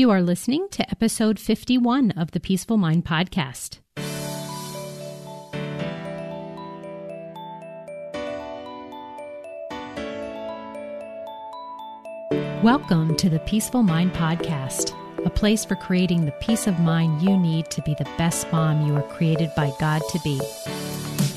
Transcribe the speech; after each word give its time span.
You 0.00 0.10
are 0.12 0.22
listening 0.22 0.66
to 0.70 0.90
episode 0.90 1.38
51 1.38 2.12
of 2.12 2.30
the 2.30 2.40
Peaceful 2.40 2.78
Mind 2.78 3.04
Podcast. 3.04 3.80
Welcome 12.62 13.14
to 13.16 13.28
the 13.28 13.42
Peaceful 13.44 13.82
Mind 13.82 14.14
Podcast, 14.14 14.94
a 15.26 15.28
place 15.28 15.66
for 15.66 15.74
creating 15.74 16.24
the 16.24 16.32
peace 16.40 16.66
of 16.66 16.80
mind 16.80 17.20
you 17.20 17.36
need 17.36 17.68
to 17.68 17.82
be 17.82 17.92
the 17.92 18.08
best 18.16 18.50
mom 18.50 18.86
you 18.86 18.96
are 18.96 19.02
created 19.02 19.50
by 19.54 19.70
God 19.78 20.00
to 20.12 20.18
be. 20.20 20.40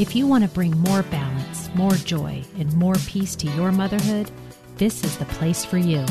If 0.02 0.16
you 0.16 0.26
want 0.26 0.46
to 0.46 0.50
bring 0.50 0.72
more 0.84 1.04
balance, 1.04 1.70
more 1.76 1.96
joy, 1.96 2.42
and 2.58 2.74
more 2.78 2.96
peace 3.08 3.36
to 3.36 3.48
your 3.58 3.74
motherhood, 3.74 4.32
this 4.78 5.04
is 5.04 5.18
the 5.18 5.26
place 5.26 5.66
for 5.66 5.78
you. 5.78 6.06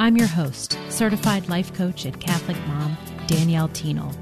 I'm 0.00 0.16
your 0.16 0.28
host, 0.28 0.78
certified 0.88 1.50
life 1.50 1.74
coach 1.74 2.06
and 2.06 2.18
Catholic 2.18 2.56
mom, 2.66 2.96
Danielle 3.26 3.68
Thienel. 3.68 4.16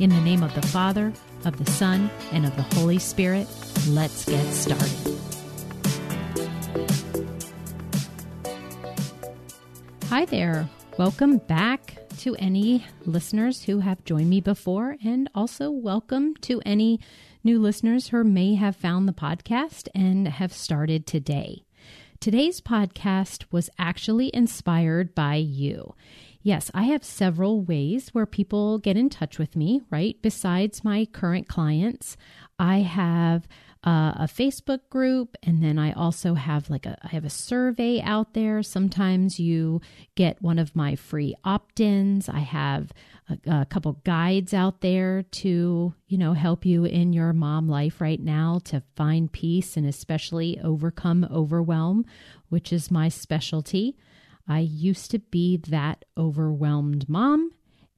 In 0.00 0.10
the 0.10 0.20
name 0.20 0.42
of 0.42 0.52
the 0.56 0.66
Father, 0.66 1.12
of 1.44 1.64
the 1.64 1.70
Son, 1.70 2.10
and 2.32 2.44
of 2.44 2.56
the 2.56 2.62
Holy 2.74 2.98
Spirit, 2.98 3.46
let's 3.86 4.24
get 4.24 4.44
started. 4.52 5.20
Hi 10.08 10.24
there. 10.24 10.68
Welcome 10.98 11.38
back 11.38 11.98
to 12.18 12.34
any 12.40 12.84
listeners 13.06 13.62
who 13.62 13.78
have 13.78 14.04
joined 14.04 14.28
me 14.28 14.40
before, 14.40 14.96
and 15.04 15.30
also 15.36 15.70
welcome 15.70 16.34
to 16.38 16.60
any 16.66 16.98
new 17.44 17.60
listeners 17.60 18.08
who 18.08 18.24
may 18.24 18.56
have 18.56 18.74
found 18.74 19.06
the 19.06 19.12
podcast 19.12 19.86
and 19.94 20.26
have 20.26 20.52
started 20.52 21.06
today. 21.06 21.62
Today's 22.22 22.60
podcast 22.60 23.46
was 23.50 23.68
actually 23.80 24.30
inspired 24.32 25.12
by 25.12 25.34
you. 25.34 25.96
Yes, 26.40 26.70
I 26.72 26.84
have 26.84 27.02
several 27.02 27.62
ways 27.62 28.10
where 28.10 28.26
people 28.26 28.78
get 28.78 28.96
in 28.96 29.10
touch 29.10 29.40
with 29.40 29.56
me, 29.56 29.80
right? 29.90 30.16
Besides 30.22 30.84
my 30.84 31.04
current 31.06 31.48
clients, 31.48 32.16
I 32.60 32.82
have 32.82 33.48
uh, 33.84 34.12
a 34.16 34.28
Facebook 34.32 34.80
group, 34.90 35.36
and 35.42 35.62
then 35.62 35.76
I 35.76 35.92
also 35.92 36.34
have 36.34 36.70
like 36.70 36.86
a 36.86 36.96
I 37.02 37.08
have 37.08 37.24
a 37.24 37.30
survey 37.30 38.00
out 38.00 38.32
there. 38.32 38.62
Sometimes 38.62 39.40
you 39.40 39.80
get 40.14 40.40
one 40.40 40.60
of 40.60 40.76
my 40.76 40.94
free 40.94 41.34
opt-ins. 41.42 42.28
I 42.28 42.40
have 42.40 42.92
a, 43.28 43.60
a 43.60 43.66
couple 43.66 44.00
guides 44.04 44.54
out 44.54 44.82
there 44.82 45.22
to 45.22 45.94
you 46.06 46.18
know 46.18 46.32
help 46.32 46.64
you 46.64 46.84
in 46.84 47.12
your 47.12 47.32
mom 47.32 47.68
life 47.68 48.00
right 48.00 48.20
now 48.20 48.60
to 48.66 48.84
find 48.94 49.32
peace 49.32 49.76
and 49.76 49.86
especially 49.86 50.60
overcome 50.62 51.26
overwhelm, 51.28 52.04
which 52.50 52.72
is 52.72 52.90
my 52.90 53.08
specialty. 53.08 53.96
I 54.46 54.60
used 54.60 55.10
to 55.10 55.18
be 55.18 55.56
that 55.56 56.04
overwhelmed 56.16 57.08
mom 57.08 57.50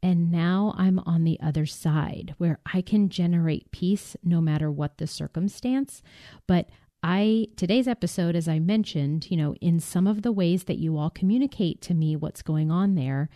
and 0.04 0.30
now 0.30 0.74
I'm 0.76 0.98
on 1.06 1.24
the 1.24 1.40
other 1.40 1.64
side 1.64 2.34
where 2.36 2.58
I 2.70 2.82
can 2.82 3.08
generate 3.08 3.70
peace 3.70 4.18
no 4.22 4.38
matter 4.38 4.70
what 4.70 4.98
the 4.98 5.06
circumstance. 5.06 6.02
But 6.46 6.68
I, 7.02 7.46
today's 7.56 7.88
episode, 7.88 8.36
as 8.36 8.46
I 8.46 8.58
mentioned, 8.58 9.30
you 9.30 9.38
know, 9.38 9.54
in 9.62 9.80
some 9.80 10.06
of 10.06 10.20
the 10.20 10.30
ways 10.30 10.64
that 10.64 10.76
you 10.76 10.98
all 10.98 11.08
communicate 11.08 11.80
to 11.82 11.94
me 11.94 12.16
what's 12.16 12.42
going 12.42 12.70
on 12.70 12.96
there, 12.96 13.30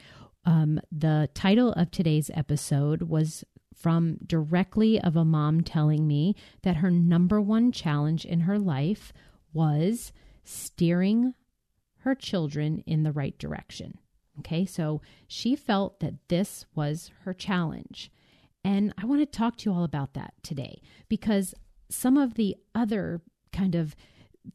um, 0.45 0.79
the 0.93 1.31
title 1.33 1.73
of 1.73 1.91
today's 1.91 2.31
episode 2.35 3.01
was 3.05 3.45
from 3.75 4.19
directly 4.27 5.01
of 5.01 5.17
a 5.17 5.25
mom 5.25 5.63
telling 5.63 6.07
me 6.07 6.37
that 6.65 6.77
her 6.77 6.91
number 6.91 7.41
one 7.41 7.73
challenge 7.73 8.27
in 8.27 8.41
her 8.41 8.59
life 8.59 9.11
was 9.55 10.13
steering 10.45 11.33
her 12.01 12.15
children 12.15 12.85
in 12.87 13.05
the 13.05 13.13
right 13.13 13.39
direction. 13.39 13.97
Okay, 14.41 14.65
so 14.65 15.01
she 15.27 15.57
felt 15.57 16.01
that 16.01 16.29
this 16.29 16.67
was 16.75 17.11
her 17.25 17.35
challenge. 17.35 18.11
And 18.65 18.93
I 19.01 19.07
want 19.07 19.21
to 19.21 19.27
talk 19.27 19.57
to 19.59 19.71
you 19.71 19.77
all 19.77 19.85
about 19.85 20.15
that 20.15 20.35
today 20.43 20.81
because 21.09 21.55
some 21.89 22.17
of 22.17 22.35
the 22.35 22.57
other 22.75 23.23
kind 23.53 23.75
of 23.75 23.97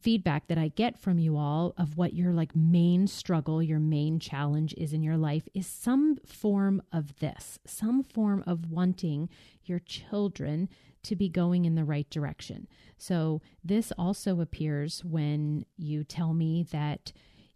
feedback 0.00 0.48
that 0.48 0.58
I 0.58 0.68
get 0.68 0.98
from 0.98 1.18
you 1.18 1.36
all 1.36 1.74
of 1.76 1.96
what 1.96 2.14
your 2.14 2.32
like 2.32 2.54
main 2.54 3.06
struggle, 3.06 3.62
your 3.62 3.78
main 3.78 4.18
challenge 4.18 4.74
is 4.76 4.92
in 4.92 5.02
your 5.02 5.16
life 5.16 5.48
is 5.54 5.66
some 5.66 6.16
form 6.24 6.82
of 6.92 7.16
this, 7.18 7.58
some 7.66 8.02
form 8.02 8.42
of 8.46 8.70
wanting 8.70 9.28
your 9.64 9.78
children 9.78 10.68
to 11.04 11.14
be 11.14 11.28
going 11.28 11.64
in 11.64 11.74
the 11.74 11.84
right 11.84 12.08
direction. 12.10 12.66
So 12.96 13.40
this 13.62 13.92
also 13.98 14.40
appears 14.40 15.04
when 15.04 15.64
you 15.76 16.02
tell 16.02 16.34
me 16.34 16.64
that 16.72 17.12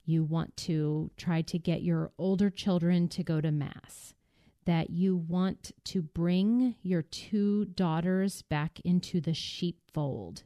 you 0.08 0.24
want 0.24 0.56
to 0.56 1.10
try 1.18 1.42
to 1.42 1.58
get 1.58 1.82
your 1.82 2.10
older 2.16 2.48
children 2.48 3.08
to 3.08 3.22
go 3.22 3.42
to 3.42 3.52
Mass, 3.52 4.14
that 4.64 4.88
you 4.88 5.14
want 5.14 5.70
to 5.84 6.00
bring 6.00 6.74
your 6.80 7.02
two 7.02 7.66
daughters 7.66 8.40
back 8.40 8.80
into 8.86 9.20
the 9.20 9.34
sheepfold. 9.34 10.44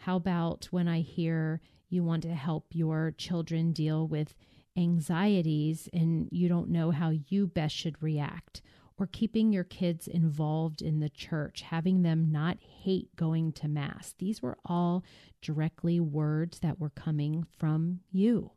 How 0.00 0.16
about 0.16 0.68
when 0.70 0.88
I 0.88 1.00
hear 1.00 1.60
you 1.90 2.02
want 2.02 2.22
to 2.22 2.34
help 2.34 2.64
your 2.72 3.12
children 3.18 3.72
deal 3.72 4.08
with 4.08 4.34
anxieties 4.74 5.90
and 5.92 6.30
you 6.32 6.48
don't 6.48 6.70
know 6.70 6.92
how 6.92 7.10
you 7.10 7.46
best 7.46 7.76
should 7.76 8.02
react? 8.02 8.62
Or 8.98 9.06
keeping 9.06 9.52
your 9.52 9.64
kids 9.64 10.06
involved 10.06 10.80
in 10.80 11.00
the 11.00 11.10
church, 11.10 11.62
having 11.62 12.02
them 12.02 12.30
not 12.30 12.58
hate 12.60 13.14
going 13.16 13.52
to 13.54 13.68
Mass. 13.68 14.14
These 14.18 14.40
were 14.40 14.56
all 14.64 15.02
directly 15.42 15.98
words 15.98 16.60
that 16.60 16.78
were 16.78 16.90
coming 16.90 17.44
from 17.58 18.00
you 18.10 18.52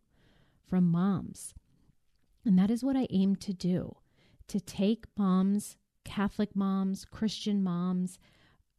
from 0.68 0.90
moms. 0.90 1.54
And 2.46 2.58
that 2.60 2.70
is 2.70 2.84
what 2.84 2.96
I 2.96 3.08
aim 3.10 3.36
to 3.38 3.54
do 3.54 3.96
to 4.48 4.60
take 4.60 5.06
moms, 5.18 5.76
Catholic 6.04 6.56
moms, 6.56 7.06
Christian 7.06 7.64
moms. 7.64 8.20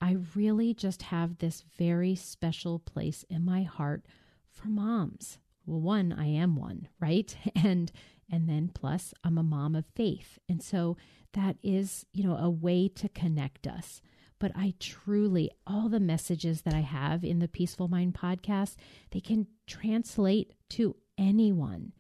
I 0.01 0.19
really 0.35 0.75
just 0.75 1.03
have 1.03 1.39
this 1.39 1.65
very 1.77 2.15
special 2.15 2.79
place 2.79 3.25
in 3.29 3.45
my 3.45 3.63
heart 3.63 4.05
for 4.53 4.69
moms. 4.69 5.39
Well, 5.65 5.81
one, 5.81 6.13
I 6.13 6.27
am 6.27 6.57
one, 6.57 6.89
right? 7.01 7.37
And 7.55 7.91
and 8.31 8.49
then 8.49 8.71
plus 8.75 9.15
I'm 9.23 9.39
a 9.39 9.43
mom 9.45 9.77
of 9.77 9.85
faith. 9.95 10.39
And 10.49 10.61
so 10.61 10.97
that 11.35 11.57
is, 11.63 12.07
you 12.13 12.25
know, 12.25 12.37
a 12.37 12.51
way 12.51 12.89
to 12.89 13.09
connect 13.09 13.69
us. 13.69 14.01
But 14.39 14.53
I 14.57 14.75
truly, 14.81 15.51
all 15.67 15.89
the 15.89 16.01
messages 16.01 16.63
that 16.63 16.75
I 16.75 16.81
have 16.81 17.25
in 17.25 17.39
the 17.39 17.49
Peaceful 17.49 17.89
Mind 17.89 18.15
podcast, 18.15 18.75
they 19.13 19.21
can 19.21 19.47
translate 19.67 20.55
to 20.71 20.97
anyone. 21.19 21.93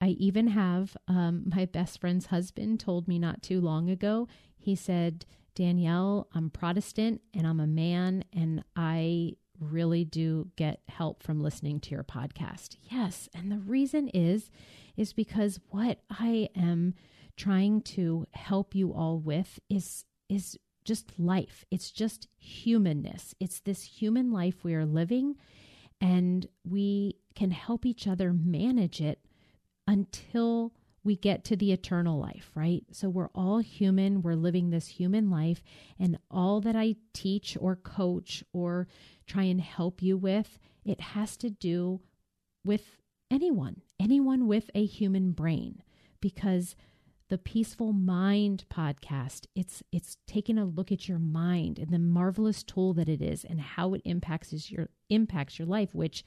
I 0.00 0.08
even 0.08 0.48
have 0.48 0.96
um, 1.08 1.44
my 1.46 1.64
best 1.64 2.00
friend's 2.00 2.26
husband 2.26 2.80
told 2.80 3.08
me 3.08 3.18
not 3.18 3.42
too 3.42 3.60
long 3.60 3.88
ago. 3.88 4.28
He 4.58 4.74
said, 4.74 5.24
Danielle, 5.54 6.28
I'm 6.34 6.50
Protestant 6.50 7.22
and 7.32 7.46
I'm 7.46 7.60
a 7.60 7.66
man, 7.66 8.24
and 8.32 8.62
I 8.76 9.36
really 9.58 10.04
do 10.04 10.50
get 10.56 10.80
help 10.88 11.22
from 11.22 11.42
listening 11.42 11.80
to 11.80 11.90
your 11.92 12.04
podcast. 12.04 12.76
Yes. 12.82 13.28
And 13.34 13.50
the 13.50 13.58
reason 13.58 14.08
is, 14.08 14.50
is 14.98 15.14
because 15.14 15.58
what 15.70 16.00
I 16.10 16.50
am 16.54 16.94
trying 17.36 17.80
to 17.82 18.26
help 18.34 18.74
you 18.74 18.92
all 18.92 19.18
with 19.18 19.58
is, 19.70 20.04
is 20.28 20.58
just 20.84 21.18
life. 21.18 21.64
It's 21.70 21.90
just 21.90 22.28
humanness. 22.36 23.34
It's 23.40 23.60
this 23.60 23.82
human 23.82 24.30
life 24.30 24.62
we 24.62 24.74
are 24.74 24.86
living, 24.86 25.36
and 26.02 26.46
we 26.68 27.16
can 27.36 27.52
help 27.52 27.86
each 27.86 28.08
other 28.08 28.32
manage 28.32 29.00
it 29.00 29.20
until 29.86 30.72
we 31.04 31.14
get 31.16 31.44
to 31.44 31.56
the 31.56 31.70
eternal 31.70 32.18
life, 32.18 32.50
right? 32.56 32.82
So 32.90 33.08
we're 33.08 33.30
all 33.32 33.60
human. 33.60 34.22
We're 34.22 34.34
living 34.34 34.70
this 34.70 34.88
human 34.88 35.30
life. 35.30 35.62
And 36.00 36.18
all 36.30 36.60
that 36.62 36.74
I 36.74 36.96
teach 37.14 37.56
or 37.60 37.76
coach 37.76 38.42
or 38.52 38.88
try 39.26 39.44
and 39.44 39.60
help 39.60 40.02
you 40.02 40.16
with, 40.16 40.58
it 40.84 41.00
has 41.00 41.36
to 41.38 41.48
do 41.50 42.00
with 42.64 42.96
anyone, 43.30 43.82
anyone 44.00 44.48
with 44.48 44.68
a 44.74 44.84
human 44.84 45.30
brain. 45.30 45.82
Because 46.20 46.74
the 47.28 47.38
peaceful 47.38 47.92
mind 47.92 48.64
podcast 48.72 49.46
it's 49.56 49.82
it's 49.90 50.16
taking 50.28 50.58
a 50.58 50.64
look 50.64 50.92
at 50.92 51.08
your 51.08 51.18
mind 51.18 51.76
and 51.76 51.90
the 51.90 51.98
marvelous 51.98 52.62
tool 52.62 52.94
that 52.94 53.08
it 53.08 53.20
is 53.20 53.44
and 53.44 53.60
how 53.60 53.94
it 53.94 54.02
impacts 54.04 54.70
your 54.70 54.88
impacts 55.10 55.58
your 55.58 55.66
life 55.66 55.92
which 55.92 56.24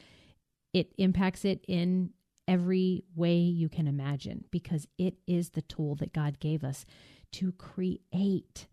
it 0.73 0.93
impacts 0.97 1.45
it 1.45 1.63
in 1.67 2.11
every 2.47 3.03
way 3.15 3.37
you 3.37 3.69
can 3.69 3.87
imagine 3.87 4.43
because 4.49 4.87
it 4.97 5.15
is 5.27 5.51
the 5.51 5.61
tool 5.61 5.95
that 5.95 6.13
God 6.13 6.39
gave 6.39 6.63
us 6.63 6.85
to 7.33 7.51
create 7.53 8.67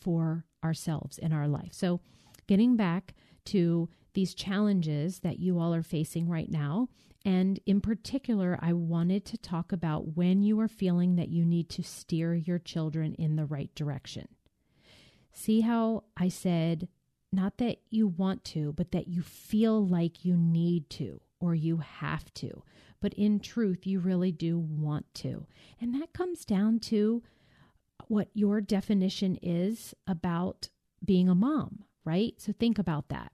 for 0.00 0.44
ourselves 0.62 1.18
in 1.18 1.32
our 1.32 1.48
life. 1.48 1.72
So, 1.72 2.00
getting 2.46 2.76
back 2.76 3.14
to 3.46 3.88
these 4.14 4.34
challenges 4.34 5.20
that 5.20 5.40
you 5.40 5.58
all 5.58 5.74
are 5.74 5.82
facing 5.82 6.28
right 6.28 6.50
now, 6.50 6.88
and 7.24 7.58
in 7.66 7.80
particular, 7.80 8.56
I 8.62 8.72
wanted 8.72 9.24
to 9.26 9.36
talk 9.36 9.72
about 9.72 10.16
when 10.16 10.44
you 10.44 10.60
are 10.60 10.68
feeling 10.68 11.16
that 11.16 11.28
you 11.28 11.44
need 11.44 11.68
to 11.70 11.82
steer 11.82 12.34
your 12.34 12.60
children 12.60 13.14
in 13.14 13.34
the 13.34 13.44
right 13.44 13.74
direction. 13.74 14.28
See 15.32 15.62
how 15.62 16.04
I 16.16 16.28
said, 16.28 16.86
not 17.32 17.58
that 17.58 17.78
you 17.90 18.06
want 18.06 18.44
to, 18.44 18.72
but 18.72 18.92
that 18.92 19.08
you 19.08 19.22
feel 19.22 19.84
like 19.84 20.24
you 20.24 20.36
need 20.36 20.88
to 20.90 21.20
or 21.40 21.54
you 21.54 21.78
have 21.78 22.32
to. 22.34 22.62
but 23.00 23.14
in 23.14 23.38
truth, 23.38 23.86
you 23.86 24.00
really 24.00 24.32
do 24.32 24.58
want 24.58 25.06
to. 25.14 25.46
And 25.80 25.94
that 25.94 26.12
comes 26.12 26.44
down 26.44 26.78
to 26.80 27.22
what 28.08 28.28
your 28.34 28.60
definition 28.60 29.38
is 29.42 29.94
about 30.06 30.68
being 31.04 31.28
a 31.28 31.34
mom, 31.34 31.84
right? 32.04 32.34
So 32.38 32.52
think 32.52 32.78
about 32.78 33.08
that. 33.08 33.32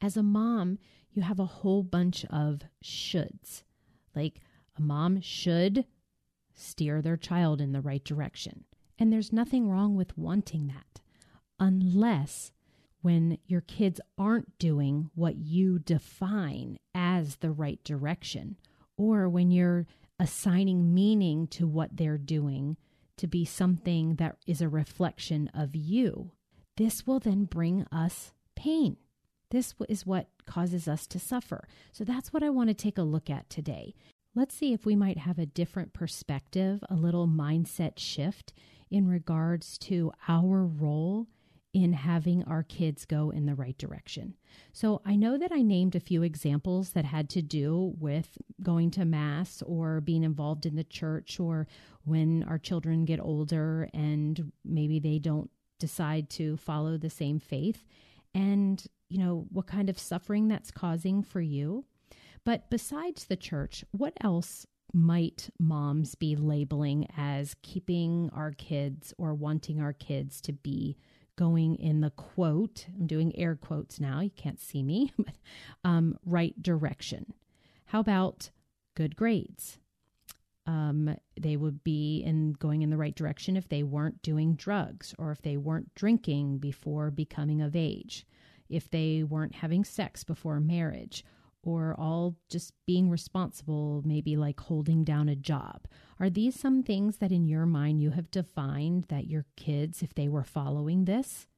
As 0.00 0.16
a 0.16 0.22
mom, 0.22 0.78
you 1.10 1.22
have 1.22 1.40
a 1.40 1.46
whole 1.46 1.82
bunch 1.82 2.24
of 2.26 2.62
shoulds. 2.84 3.62
Like 4.14 4.40
a 4.76 4.82
mom 4.82 5.20
should 5.20 5.86
steer 6.54 7.02
their 7.02 7.16
child 7.16 7.60
in 7.60 7.72
the 7.72 7.80
right 7.80 8.04
direction. 8.04 8.64
And 8.98 9.12
there's 9.12 9.32
nothing 9.32 9.68
wrong 9.68 9.94
with 9.96 10.16
wanting 10.16 10.68
that, 10.68 11.00
unless 11.60 12.52
when 13.02 13.38
your 13.46 13.60
kids 13.60 14.00
aren't 14.18 14.58
doing 14.58 15.10
what 15.14 15.36
you 15.36 15.78
define 15.78 16.76
as 16.94 17.36
the 17.36 17.50
right 17.50 17.82
direction, 17.84 18.56
or 18.96 19.28
when 19.28 19.50
you're 19.50 19.86
assigning 20.18 20.94
meaning 20.94 21.46
to 21.46 21.66
what 21.66 21.96
they're 21.96 22.18
doing 22.18 22.76
to 23.18 23.26
be 23.26 23.44
something 23.44 24.16
that 24.16 24.36
is 24.46 24.60
a 24.60 24.68
reflection 24.68 25.50
of 25.54 25.74
you. 25.74 26.30
This 26.76 27.06
will 27.06 27.20
then 27.20 27.44
bring 27.44 27.86
us 27.90 28.32
pain. 28.54 28.96
This 29.50 29.74
is 29.88 30.04
what 30.04 30.28
causes 30.46 30.88
us 30.88 31.06
to 31.08 31.18
suffer. 31.18 31.68
So 31.92 32.04
that's 32.04 32.32
what 32.32 32.42
I 32.42 32.50
want 32.50 32.68
to 32.68 32.74
take 32.74 32.98
a 32.98 33.02
look 33.02 33.30
at 33.30 33.48
today. 33.48 33.94
Let's 34.34 34.54
see 34.54 34.72
if 34.72 34.84
we 34.84 34.96
might 34.96 35.18
have 35.18 35.38
a 35.38 35.46
different 35.46 35.94
perspective, 35.94 36.84
a 36.90 36.94
little 36.94 37.26
mindset 37.26 37.98
shift 37.98 38.52
in 38.90 39.08
regards 39.08 39.78
to 39.78 40.12
our 40.28 40.64
role 40.64 41.26
in 41.76 41.92
having 41.92 42.42
our 42.44 42.62
kids 42.62 43.04
go 43.04 43.28
in 43.28 43.44
the 43.44 43.54
right 43.54 43.76
direction. 43.76 44.34
So 44.72 45.02
I 45.04 45.14
know 45.14 45.36
that 45.36 45.52
I 45.52 45.60
named 45.60 45.94
a 45.94 46.00
few 46.00 46.22
examples 46.22 46.92
that 46.92 47.04
had 47.04 47.28
to 47.30 47.42
do 47.42 47.92
with 47.98 48.38
going 48.62 48.90
to 48.92 49.04
Mass 49.04 49.60
or 49.60 50.00
being 50.00 50.22
involved 50.22 50.64
in 50.64 50.74
the 50.74 50.84
church 50.84 51.38
or 51.38 51.68
when 52.04 52.44
our 52.44 52.56
children 52.56 53.04
get 53.04 53.20
older 53.20 53.90
and 53.92 54.52
maybe 54.64 54.98
they 54.98 55.18
don't 55.18 55.50
decide 55.78 56.30
to 56.30 56.56
follow 56.56 56.96
the 56.96 57.10
same 57.10 57.38
faith 57.38 57.84
and, 58.34 58.86
you 59.10 59.18
know, 59.18 59.46
what 59.50 59.66
kind 59.66 59.90
of 59.90 59.98
suffering 59.98 60.48
that's 60.48 60.70
causing 60.70 61.22
for 61.22 61.42
you. 61.42 61.84
But 62.42 62.70
besides 62.70 63.26
the 63.26 63.36
church, 63.36 63.84
what 63.90 64.14
else 64.22 64.66
might 64.94 65.50
moms 65.60 66.14
be 66.14 66.36
labeling 66.36 67.06
as 67.18 67.54
keeping 67.60 68.30
our 68.34 68.52
kids 68.52 69.12
or 69.18 69.34
wanting 69.34 69.78
our 69.78 69.92
kids 69.92 70.40
to 70.40 70.54
be 70.54 70.96
going 71.36 71.76
in 71.76 72.00
the 72.00 72.10
quote, 72.10 72.86
I'm 72.98 73.06
doing 73.06 73.36
air 73.38 73.54
quotes 73.54 74.00
now, 74.00 74.20
you 74.20 74.30
can't 74.30 74.60
see 74.60 74.82
me, 74.82 75.12
but 75.18 75.34
um, 75.84 76.18
right 76.24 76.60
direction. 76.62 77.32
How 77.86 78.00
about 78.00 78.50
good 78.94 79.16
grades? 79.16 79.78
Um, 80.66 81.16
they 81.40 81.56
would 81.56 81.84
be 81.84 82.22
in 82.24 82.54
going 82.54 82.82
in 82.82 82.90
the 82.90 82.96
right 82.96 83.14
direction 83.14 83.56
if 83.56 83.68
they 83.68 83.84
weren't 83.84 84.20
doing 84.22 84.54
drugs 84.54 85.14
or 85.16 85.30
if 85.30 85.40
they 85.42 85.56
weren't 85.56 85.94
drinking 85.94 86.58
before 86.58 87.10
becoming 87.12 87.62
of 87.62 87.76
age, 87.76 88.26
if 88.68 88.90
they 88.90 89.22
weren't 89.22 89.54
having 89.54 89.84
sex 89.84 90.24
before 90.24 90.58
marriage, 90.58 91.24
or 91.66 91.96
all 91.98 92.36
just 92.48 92.72
being 92.86 93.10
responsible, 93.10 94.00
maybe 94.06 94.36
like 94.36 94.60
holding 94.60 95.02
down 95.02 95.28
a 95.28 95.34
job? 95.34 95.88
Are 96.20 96.30
these 96.30 96.58
some 96.58 96.84
things 96.84 97.16
that 97.18 97.32
in 97.32 97.44
your 97.44 97.66
mind 97.66 98.00
you 98.00 98.10
have 98.10 98.30
defined 98.30 99.06
that 99.08 99.26
your 99.26 99.44
kids, 99.56 100.00
if 100.00 100.14
they 100.14 100.28
were 100.28 100.44
following 100.44 101.04
this, 101.04 101.48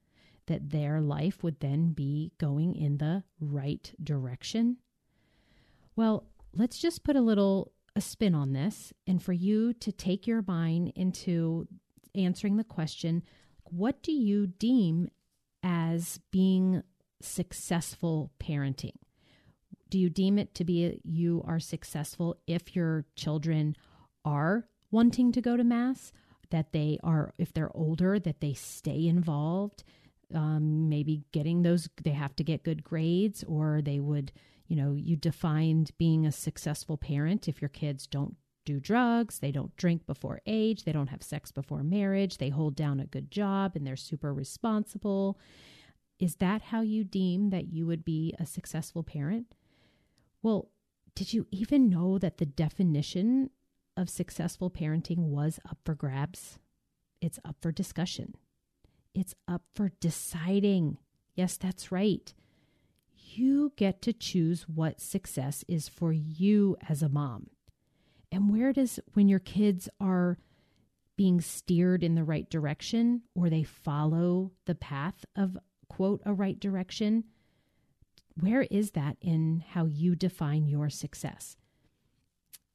that 0.47 0.71
their 0.71 0.99
life 0.99 1.43
would 1.43 1.59
then 1.59 1.93
be 1.93 2.31
going 2.39 2.75
in 2.75 2.97
the 2.97 3.23
right 3.39 3.93
direction? 4.03 4.77
Well, 5.95 6.25
let's 6.53 6.79
just 6.79 7.03
put 7.03 7.15
a 7.15 7.21
little 7.21 7.71
a 7.95 8.01
spin 8.01 8.33
on 8.33 8.53
this 8.53 8.93
and 9.05 9.21
for 9.21 9.33
you 9.33 9.73
to 9.73 9.91
take 9.91 10.25
your 10.25 10.43
mind 10.47 10.91
into 10.95 11.67
answering 12.15 12.57
the 12.57 12.63
question 12.63 13.21
what 13.65 14.01
do 14.01 14.11
you 14.11 14.47
deem 14.47 15.09
as 15.61 16.19
being 16.31 16.81
successful 17.21 18.31
parenting? 18.39 18.95
Do 19.89 19.97
you 19.97 20.09
deem 20.09 20.37
it 20.37 20.53
to 20.55 20.63
be 20.63 20.99
you 21.03 21.43
are 21.47 21.59
successful 21.59 22.37
if 22.47 22.75
your 22.75 23.05
children 23.15 23.75
are 24.25 24.67
wanting 24.91 25.31
to 25.31 25.41
go 25.41 25.57
to 25.57 25.63
mass 25.63 26.11
that 26.51 26.71
they 26.71 26.97
are 27.03 27.33
if 27.37 27.53
they're 27.53 27.75
older 27.75 28.19
that 28.19 28.41
they 28.41 28.53
stay 28.53 29.07
involved 29.07 29.83
um, 30.33 30.89
maybe 30.89 31.23
getting 31.31 31.63
those 31.63 31.89
they 32.03 32.11
have 32.11 32.35
to 32.35 32.43
get 32.43 32.63
good 32.63 32.83
grades 32.83 33.43
or 33.47 33.81
they 33.81 33.99
would 33.99 34.31
you 34.67 34.75
know 34.75 34.93
you 34.93 35.15
defined 35.15 35.91
being 35.97 36.25
a 36.25 36.31
successful 36.31 36.97
parent 36.97 37.47
if 37.47 37.61
your 37.61 37.69
kids 37.69 38.05
don't 38.05 38.35
do 38.65 38.79
drugs 38.79 39.39
they 39.39 39.51
don't 39.51 39.75
drink 39.77 40.05
before 40.05 40.41
age 40.45 40.83
they 40.83 40.91
don't 40.91 41.07
have 41.07 41.23
sex 41.23 41.51
before 41.51 41.81
marriage 41.81 42.37
they 42.37 42.49
hold 42.49 42.75
down 42.75 42.99
a 42.99 43.05
good 43.07 43.31
job 43.31 43.75
and 43.75 43.85
they're 43.85 43.95
super 43.95 44.33
responsible. 44.33 45.39
Is 46.19 46.35
that 46.35 46.63
how 46.63 46.81
you 46.81 47.03
deem 47.05 47.49
that 47.49 47.71
you 47.71 47.87
would 47.87 48.03
be 48.03 48.35
a 48.37 48.45
successful 48.45 49.03
parent 49.03 49.55
well, 50.41 50.69
did 51.15 51.33
you 51.33 51.47
even 51.51 51.89
know 51.89 52.17
that 52.17 52.37
the 52.37 52.45
definition 52.45 53.49
of 53.97 54.09
successful 54.09 54.69
parenting 54.69 55.17
was 55.17 55.59
up 55.69 55.77
for 55.83 55.95
grabs? 55.95 56.59
It's 57.21 57.39
up 57.43 57.57
for 57.61 57.71
discussion. 57.71 58.35
It's 59.13 59.35
up 59.47 59.63
for 59.75 59.91
deciding. 59.99 60.97
Yes, 61.35 61.57
that's 61.57 61.91
right. 61.91 62.33
You 63.11 63.73
get 63.75 64.01
to 64.03 64.13
choose 64.13 64.63
what 64.63 65.01
success 65.01 65.65
is 65.67 65.89
for 65.89 66.13
you 66.13 66.77
as 66.87 67.03
a 67.03 67.09
mom. 67.09 67.47
And 68.31 68.51
where 68.51 68.71
does, 68.71 68.99
when 69.13 69.27
your 69.27 69.39
kids 69.39 69.89
are 69.99 70.37
being 71.17 71.41
steered 71.41 72.03
in 72.03 72.15
the 72.15 72.23
right 72.23 72.49
direction 72.49 73.23
or 73.35 73.49
they 73.49 73.63
follow 73.63 74.51
the 74.65 74.75
path 74.75 75.25
of, 75.35 75.57
quote, 75.89 76.21
a 76.25 76.33
right 76.33 76.59
direction, 76.59 77.25
where 78.41 78.63
is 78.63 78.91
that 78.91 79.17
in 79.21 79.63
how 79.69 79.85
you 79.85 80.15
define 80.15 80.67
your 80.67 80.89
success? 80.89 81.57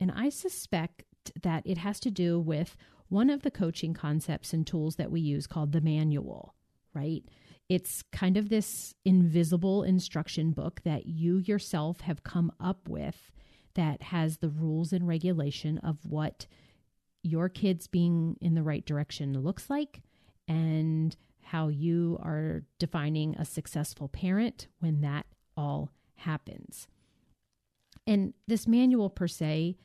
And 0.00 0.11
I 0.11 0.28
suspect 0.28 1.05
that 1.43 1.62
it 1.64 1.78
has 1.78 2.00
to 2.00 2.11
do 2.11 2.38
with 2.38 2.76
one 3.08 3.31
of 3.31 3.43
the 3.43 3.50
coaching 3.50 3.94
concepts 3.94 4.52
and 4.52 4.66
tools 4.66 4.96
that 4.96 5.11
we 5.11 5.20
use 5.20 5.46
called 5.46 5.72
the 5.72 5.81
manual, 5.81 6.55
right? 6.94 7.22
It's 7.69 8.02
kind 8.12 8.37
of 8.37 8.49
this 8.49 8.94
invisible 9.05 9.82
instruction 9.84 10.52
book 10.52 10.81
that 10.84 11.06
you 11.06 11.38
yourself 11.38 12.00
have 12.00 12.25
come 12.25 12.52
up 12.60 12.88
with 12.88 13.31
that 13.75 14.02
has 14.02 14.38
the 14.38 14.49
rules 14.49 14.93
and 14.93 15.06
regulation 15.06 15.78
of 15.78 15.99
what 16.05 16.46
your 17.22 17.49
kids 17.49 17.87
being 17.87 18.37
in 18.40 18.55
the 18.55 18.62
right 18.62 18.84
direction 18.84 19.41
looks 19.41 19.70
like 19.70 20.03
and 20.46 21.17
how 21.43 21.69
you 21.69 22.19
are 22.22 22.65
defining 22.79 23.34
a 23.36 23.44
successful 23.44 24.08
parent 24.08 24.67
when 24.81 25.00
that 25.00 25.27
all 25.56 25.91
happens. 26.17 26.87
And 28.06 28.34
this 28.46 28.67
manual 28.67 29.11
per 29.11 29.29
se 29.29 29.77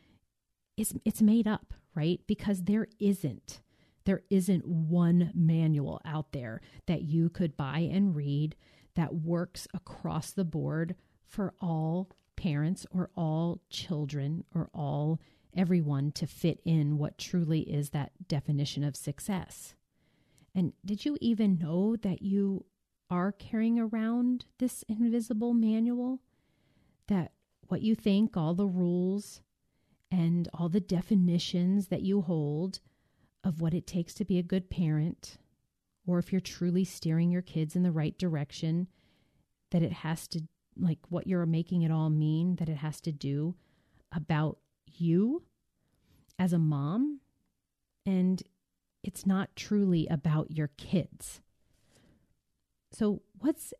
is 0.77 0.93
it's 1.05 1.21
made 1.21 1.47
up, 1.47 1.73
right? 1.95 2.19
Because 2.27 2.63
there 2.63 2.87
isn't 2.99 3.61
there 4.09 4.23
isn't 4.31 4.67
one 4.67 5.31
manual 5.35 6.01
out 6.03 6.31
there 6.31 6.61
that 6.87 7.03
you 7.03 7.29
could 7.29 7.55
buy 7.55 7.79
and 7.79 8.15
read 8.15 8.55
that 8.95 9.13
works 9.13 9.67
across 9.71 10.31
the 10.31 10.43
board 10.43 10.95
for 11.27 11.53
all 11.61 12.09
parents 12.35 12.87
or 12.89 13.11
all 13.15 13.61
children 13.69 14.43
or 14.55 14.67
all 14.73 15.19
everyone 15.55 16.11
to 16.11 16.25
fit 16.25 16.59
in 16.65 16.97
what 16.97 17.19
truly 17.19 17.61
is 17.61 17.91
that 17.91 18.11
definition 18.27 18.83
of 18.83 18.95
success. 18.95 19.75
And 20.55 20.73
did 20.83 21.05
you 21.05 21.15
even 21.21 21.59
know 21.59 21.95
that 21.97 22.23
you 22.23 22.65
are 23.09 23.31
carrying 23.31 23.79
around 23.79 24.45
this 24.59 24.83
invisible 24.87 25.53
manual 25.53 26.19
that 27.07 27.31
what 27.67 27.81
you 27.81 27.95
think, 27.95 28.35
all 28.37 28.53
the 28.53 28.67
rules 28.67 29.41
and 30.11 30.47
all 30.53 30.69
the 30.69 30.79
definitions 30.79 31.87
that 31.87 32.01
you 32.01 32.21
hold 32.21 32.79
of 33.43 33.61
what 33.61 33.73
it 33.73 33.87
takes 33.87 34.13
to 34.15 34.25
be 34.25 34.37
a 34.37 34.43
good 34.43 34.69
parent, 34.69 35.37
or 36.05 36.19
if 36.19 36.31
you're 36.31 36.41
truly 36.41 36.83
steering 36.83 37.31
your 37.31 37.41
kids 37.41 37.75
in 37.75 37.83
the 37.83 37.91
right 37.91 38.17
direction, 38.17 38.87
that 39.71 39.83
it 39.83 39.93
has 39.93 40.27
to, 40.27 40.41
like 40.77 40.99
what 41.09 41.27
you're 41.27 41.45
making 41.45 41.83
it 41.83 41.91
all 41.91 42.09
mean, 42.09 42.55
that 42.57 42.69
it 42.69 42.77
has 42.77 42.99
to 43.01 43.11
do 43.11 43.55
about 44.11 44.57
you 44.85 45.43
as 46.37 46.53
a 46.53 46.59
mom. 46.59 47.19
And 48.05 48.41
it's 49.03 49.25
not 49.25 49.55
truly 49.55 50.07
about 50.07 50.51
your 50.51 50.69
kids. 50.77 51.41
So, 52.91 53.21
what's 53.39 53.73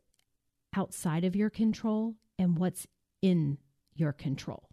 outside 0.76 1.24
of 1.24 1.34
your 1.34 1.50
control 1.50 2.14
and 2.38 2.58
what's 2.58 2.86
in 3.22 3.58
your 3.94 4.12
control? 4.12 4.68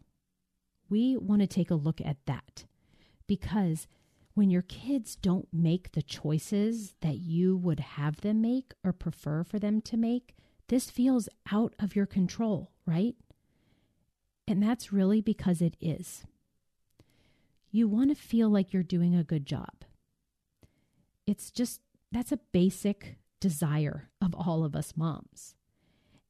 We 0.90 1.18
want 1.18 1.42
to 1.42 1.48
take 1.48 1.72
a 1.72 1.76
look 1.76 2.00
at 2.02 2.18
that 2.26 2.66
because 3.28 3.88
when 4.34 4.50
your 4.50 4.62
kids 4.62 5.16
don't 5.16 5.48
make 5.52 5.92
the 5.92 6.04
choices 6.04 6.94
that 7.02 7.18
you 7.18 7.58
would 7.58 7.80
have 7.80 8.22
them 8.22 8.42
make 8.42 8.74
or 8.84 8.94
prefer 8.94 9.44
for 9.44 9.58
them 9.58 9.82
to 9.82 9.98
make, 9.98 10.36
this 10.70 10.90
feels 10.90 11.28
out 11.52 11.74
of 11.80 11.96
your 11.96 12.06
control, 12.06 12.72
right? 12.86 13.16
And 14.48 14.62
that's 14.62 14.94
really 14.94 15.22
because 15.22 15.62
it 15.62 15.76
is. 15.82 16.24
You 17.72 17.88
want 17.88 18.16
to 18.16 18.16
feel 18.16 18.50
like 18.50 18.72
you're 18.72 18.84
doing 18.84 19.16
a 19.16 19.24
good 19.24 19.46
job. 19.46 19.84
It's 21.26 21.52
just, 21.52 21.82
that's 22.12 22.32
a 22.32 22.40
basic 22.54 23.18
desire 23.40 24.10
of 24.22 24.34
all 24.36 24.64
of 24.64 24.76
us 24.76 24.94
moms. 24.96 25.56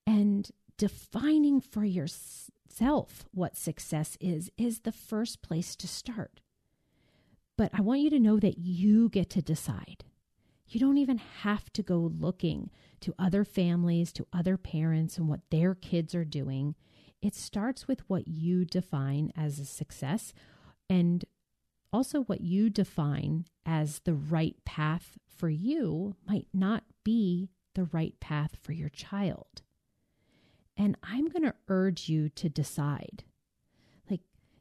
And 0.05 0.49
defining 0.77 1.59
for 1.59 1.83
yourself 1.83 3.25
what 3.31 3.57
success 3.57 4.17
is, 4.19 4.49
is 4.57 4.81
the 4.81 4.91
first 4.91 5.41
place 5.41 5.75
to 5.77 5.87
start. 5.87 6.41
But 7.57 7.71
I 7.73 7.81
want 7.81 8.01
you 8.01 8.09
to 8.11 8.19
know 8.19 8.39
that 8.39 8.59
you 8.59 9.09
get 9.09 9.29
to 9.31 9.41
decide. 9.41 10.05
You 10.67 10.79
don't 10.79 10.97
even 10.97 11.17
have 11.17 11.71
to 11.73 11.81
go 11.81 11.97
looking 11.97 12.69
to 13.01 13.15
other 13.17 13.43
families, 13.43 14.11
to 14.13 14.27
other 14.33 14.57
parents, 14.57 15.17
and 15.17 15.27
what 15.27 15.49
their 15.49 15.73
kids 15.73 16.13
are 16.13 16.25
doing. 16.25 16.75
It 17.21 17.35
starts 17.35 17.87
with 17.87 18.01
what 18.07 18.27
you 18.27 18.65
define 18.65 19.31
as 19.35 19.59
a 19.59 19.65
success 19.65 20.33
and 20.89 21.25
also 21.91 22.21
what 22.23 22.41
you 22.41 22.69
define 22.69 23.45
as 23.65 23.99
the 23.99 24.13
right 24.13 24.55
path 24.65 25.17
for 25.27 25.49
you 25.49 26.15
might 26.27 26.47
not 26.53 26.83
be 27.07 27.49
the 27.73 27.85
right 27.85 28.19
path 28.19 28.57
for 28.61 28.73
your 28.73 28.89
child. 28.89 29.61
And 30.75 30.97
I'm 31.01 31.29
going 31.29 31.43
to 31.43 31.55
urge 31.69 32.09
you 32.09 32.27
to 32.27 32.49
decide. 32.49 33.23
Like 34.09 34.19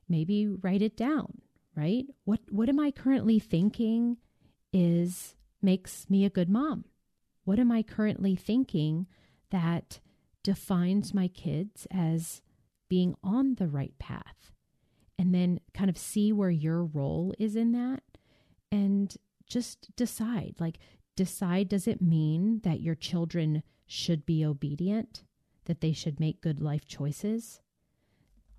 maybe 0.09 0.47
write 0.47 0.81
it 0.81 0.97
down, 0.97 1.41
right? 1.75 2.07
What 2.25 2.39
what 2.49 2.69
am 2.69 2.79
I 2.79 2.93
currently 2.93 3.41
thinking 3.41 4.19
is 4.73 5.35
makes 5.61 6.09
me 6.09 6.25
a 6.25 6.31
good 6.31 6.49
mom? 6.49 6.85
What 7.43 7.59
am 7.59 7.73
I 7.73 7.83
currently 7.83 8.37
thinking 8.37 9.09
that 9.51 9.99
defines 10.45 11.13
my 11.13 11.27
kids 11.27 11.89
as 11.91 12.43
being 12.89 13.17
on 13.25 13.57
the 13.57 13.67
right 13.67 13.99
path? 13.99 14.53
And 15.19 15.35
then 15.35 15.59
kind 15.75 15.91
of 15.91 15.99
see 15.99 16.33
where 16.33 16.51
your 16.51 16.85
role 16.85 17.35
is 17.41 17.57
in 17.57 17.73
that 17.73 18.05
and 18.71 19.17
just 19.47 19.95
decide. 19.97 20.55
Like, 20.59 20.79
decide 21.17 21.69
does 21.69 21.89
it 21.89 22.01
mean 22.01 22.61
that 22.63 22.81
your 22.81 22.95
children 22.95 23.63
should 23.87 24.27
be 24.27 24.45
obedient, 24.45 25.25
that 25.65 25.81
they 25.81 25.93
should 25.93 26.21
make 26.21 26.41
good 26.41 26.61
life 26.61 26.87
choices, 26.87 27.61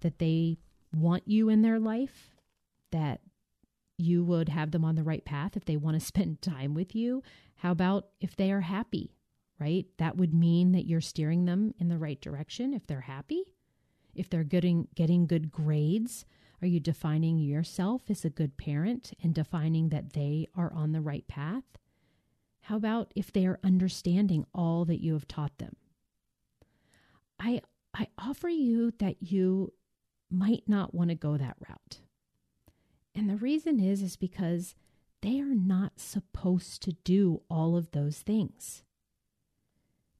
that 0.02 0.20
they 0.20 0.58
want 0.94 1.24
you 1.28 1.50
in 1.50 1.62
their 1.62 1.80
life, 1.80 2.36
that 2.92 3.22
you 3.98 4.24
would 4.24 4.50
have 4.50 4.72
them 4.72 4.86
on 4.86 4.96
the 4.96 5.04
right 5.04 5.26
path 5.26 5.58
if 5.58 5.66
they 5.66 5.78
want 5.78 6.00
to 6.00 6.06
spend 6.06 6.42
time 6.42 6.74
with 6.74 6.96
you. 6.96 7.24
How 7.58 7.72
about 7.72 8.08
if 8.20 8.36
they 8.36 8.52
are 8.52 8.62
happy, 8.62 9.16
right? 9.60 9.86
That 9.98 10.18
would 10.18 10.34
mean 10.34 10.72
that 10.74 10.86
you're 10.86 11.02
steering 11.02 11.46
them 11.46 11.74
in 11.80 11.90
the 11.90 11.98
right 11.98 12.20
direction 12.22 12.74
if 12.74 12.86
they're 12.88 13.02
happy. 13.02 13.44
If 14.14 14.30
they're 14.30 14.44
getting 14.44 14.88
getting 14.96 15.28
good 15.28 15.52
grades, 15.52 16.26
are 16.62 16.68
you 16.68 16.80
defining 16.80 17.38
yourself 17.38 18.04
as 18.10 18.26
a 18.26 18.32
good 18.32 18.58
parent 18.58 19.14
and 19.22 19.34
defining 19.34 19.90
that 19.90 20.14
they 20.14 20.48
are 20.56 20.74
on 20.74 20.92
the 20.92 21.02
right 21.02 21.28
path? 21.28 21.64
How 22.68 22.76
about 22.76 23.14
if 23.16 23.32
they 23.32 23.46
are 23.46 23.62
understanding 23.64 24.46
all 24.54 24.84
that 24.84 25.02
you 25.02 25.14
have 25.14 25.26
taught 25.26 25.58
them? 25.58 25.78
I 27.40 27.62
I 27.94 28.08
offer 28.18 28.50
you 28.50 28.92
that 29.00 29.24
you 29.24 29.72
might 30.30 30.64
not 30.68 30.94
want 30.94 31.10
to 31.10 31.16
go 31.16 31.38
that 31.38 31.56
route. 31.66 32.02
And 33.16 33.30
the 33.30 33.38
reason 33.38 33.80
is 33.80 34.02
is 34.02 34.18
because 34.18 34.76
they 35.22 35.40
are 35.40 35.56
not 35.56 36.02
supposed 36.02 36.82
to 36.82 36.92
do 37.06 37.42
all 37.50 37.78
of 37.78 37.92
those 37.92 38.20
things. 38.20 38.84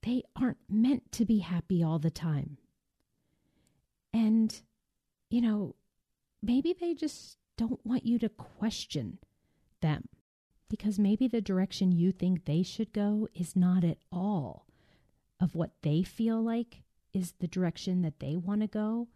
They 0.02 0.24
aren't 0.34 0.70
meant 0.70 1.12
to 1.12 1.26
be 1.26 1.40
happy 1.40 1.84
all 1.84 2.00
the 2.00 2.10
time. 2.10 2.60
And 4.14 4.58
you 5.30 5.42
know, 5.42 5.76
maybe 6.42 6.72
they 6.72 6.94
just 6.94 7.40
don't 7.58 7.86
want 7.86 8.06
you 8.06 8.18
to 8.20 8.30
question 8.30 9.18
them 9.82 10.08
because 10.70 11.00
maybe 11.00 11.28
the 11.28 11.42
direction 11.42 11.92
you 11.92 12.12
think 12.12 12.46
they 12.46 12.64
should 12.64 12.92
go 12.94 13.28
is 13.34 13.56
not 13.56 13.84
at 13.84 13.98
all 14.12 14.66
of 15.40 15.56
what 15.56 15.72
they 15.82 16.04
feel 16.04 16.42
like 16.42 16.84
is 17.14 17.34
the 17.40 17.48
direction 17.48 18.02
that 18.02 18.20
they 18.20 18.36
want 18.36 18.62
to 18.62 18.68
go 18.68 19.08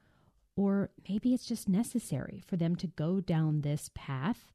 or 0.55 0.89
maybe 1.09 1.33
it's 1.33 1.45
just 1.45 1.69
necessary 1.69 2.43
for 2.45 2.57
them 2.57 2.75
to 2.75 2.87
go 2.87 3.19
down 3.19 3.61
this 3.61 3.89
path 3.93 4.51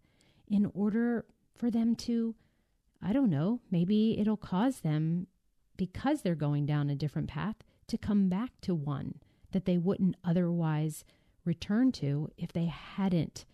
in 0.48 0.70
order 0.74 1.24
for 1.56 1.70
them 1.70 1.94
to, 1.96 2.34
I 3.02 3.12
don't 3.12 3.30
know, 3.30 3.60
maybe 3.70 4.18
it'll 4.18 4.36
cause 4.36 4.80
them, 4.80 5.26
because 5.76 6.22
they're 6.22 6.34
going 6.34 6.66
down 6.66 6.90
a 6.90 6.94
different 6.94 7.28
path, 7.28 7.56
to 7.88 7.98
come 7.98 8.28
back 8.28 8.50
to 8.62 8.74
one 8.74 9.16
that 9.52 9.64
they 9.64 9.78
wouldn't 9.78 10.16
otherwise 10.24 11.04
return 11.44 11.92
to 11.92 12.30
if 12.36 12.52
they 12.52 12.66
hadn't 12.66 13.44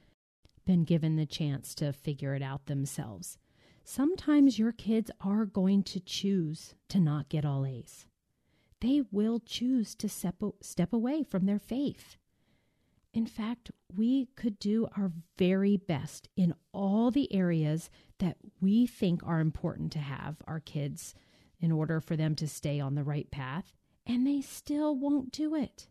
been 0.64 0.84
given 0.84 1.16
the 1.16 1.26
chance 1.26 1.74
to 1.76 1.92
figure 1.92 2.34
it 2.34 2.42
out 2.42 2.66
themselves. 2.66 3.38
Sometimes 3.84 4.58
your 4.58 4.72
kids 4.72 5.10
are 5.20 5.44
going 5.44 5.82
to 5.84 6.00
choose 6.00 6.74
to 6.88 7.00
not 7.00 7.28
get 7.28 7.44
all 7.44 7.66
A's. 7.66 8.06
They 8.80 9.02
will 9.10 9.40
choose 9.40 9.94
to 9.96 10.08
step, 10.08 10.42
away 10.92 11.22
from 11.22 11.46
their 11.46 11.58
faith. 11.58 12.16
In 13.14 13.26
fact, 13.26 13.70
we 13.94 14.26
could 14.36 14.58
do 14.58 14.88
our 14.96 15.12
very 15.36 15.76
best 15.76 16.28
in 16.36 16.54
all 16.72 17.10
the 17.10 17.32
areas 17.32 17.90
that 18.18 18.38
we 18.60 18.86
think 18.86 19.20
are 19.24 19.40
important 19.40 19.92
to 19.92 19.98
have 19.98 20.36
our 20.46 20.60
kids 20.60 21.14
in 21.60 21.70
order 21.70 22.00
for 22.00 22.16
them 22.16 22.34
to 22.36 22.48
stay 22.48 22.80
on 22.80 22.94
the 22.94 23.04
right 23.04 23.30
path, 23.30 23.72
and 24.06 24.26
they 24.26 24.40
still 24.40 24.96
won't 24.96 25.30
do 25.30 25.54
it. 25.54 25.88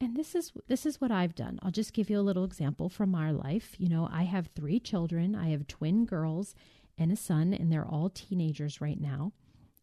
And 0.00 0.14
this 0.14 0.34
is 0.34 0.52
this 0.68 0.84
is 0.84 1.00
what 1.00 1.10
I've 1.10 1.34
done. 1.34 1.58
I'll 1.62 1.70
just 1.70 1.94
give 1.94 2.10
you 2.10 2.18
a 2.18 2.22
little 2.22 2.44
example 2.44 2.88
from 2.88 3.14
our 3.14 3.32
life. 3.32 3.74
You 3.78 3.88
know, 3.88 4.08
I 4.12 4.24
have 4.24 4.50
3 4.54 4.78
children. 4.80 5.34
I 5.34 5.50
have 5.50 5.66
twin 5.66 6.04
girls 6.04 6.54
and 6.98 7.10
a 7.10 7.16
son, 7.16 7.54
and 7.54 7.72
they're 7.72 7.86
all 7.86 8.10
teenagers 8.10 8.80
right 8.80 9.00
now. 9.00 9.32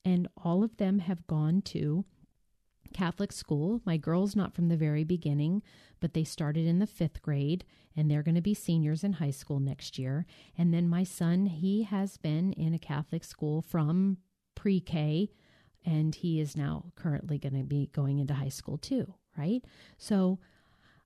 And 0.06 0.28
all 0.38 0.64
of 0.64 0.78
them 0.78 1.00
have 1.00 1.26
gone 1.28 1.62
to 1.64 2.06
Catholic 2.94 3.32
school. 3.32 3.82
My 3.86 3.98
girls, 3.98 4.36
not 4.36 4.54
from 4.54 4.68
the 4.68 4.78
very 4.78 5.04
beginning, 5.04 5.64
but 6.00 6.14
they 6.14 6.24
started 6.24 6.66
in 6.66 6.80
the 6.80 6.88
fifth 6.88 7.22
grade 7.22 7.66
and 7.96 8.10
they're 8.10 8.24
going 8.24 8.36
to 8.36 8.42
be 8.42 8.54
seniors 8.54 9.04
in 9.04 9.14
high 9.14 9.32
school 9.32 9.60
next 9.60 9.98
year. 9.98 10.26
And 10.58 10.74
then 10.74 10.88
my 10.88 11.04
son, 11.04 11.48
he 11.48 11.84
has 11.84 12.18
been 12.18 12.54
in 12.54 12.74
a 12.74 12.80
Catholic 12.80 13.24
school 13.24 13.62
from 13.62 14.18
pre 14.56 14.80
K 14.80 15.32
and 15.86 16.16
he 16.16 16.40
is 16.40 16.56
now 16.56 16.92
currently 16.96 17.38
going 17.38 17.58
to 17.58 17.64
be 17.64 17.90
going 17.94 18.20
into 18.20 18.34
high 18.34 18.50
school 18.50 18.78
too, 18.78 19.14
right? 19.38 19.64
So 19.98 20.40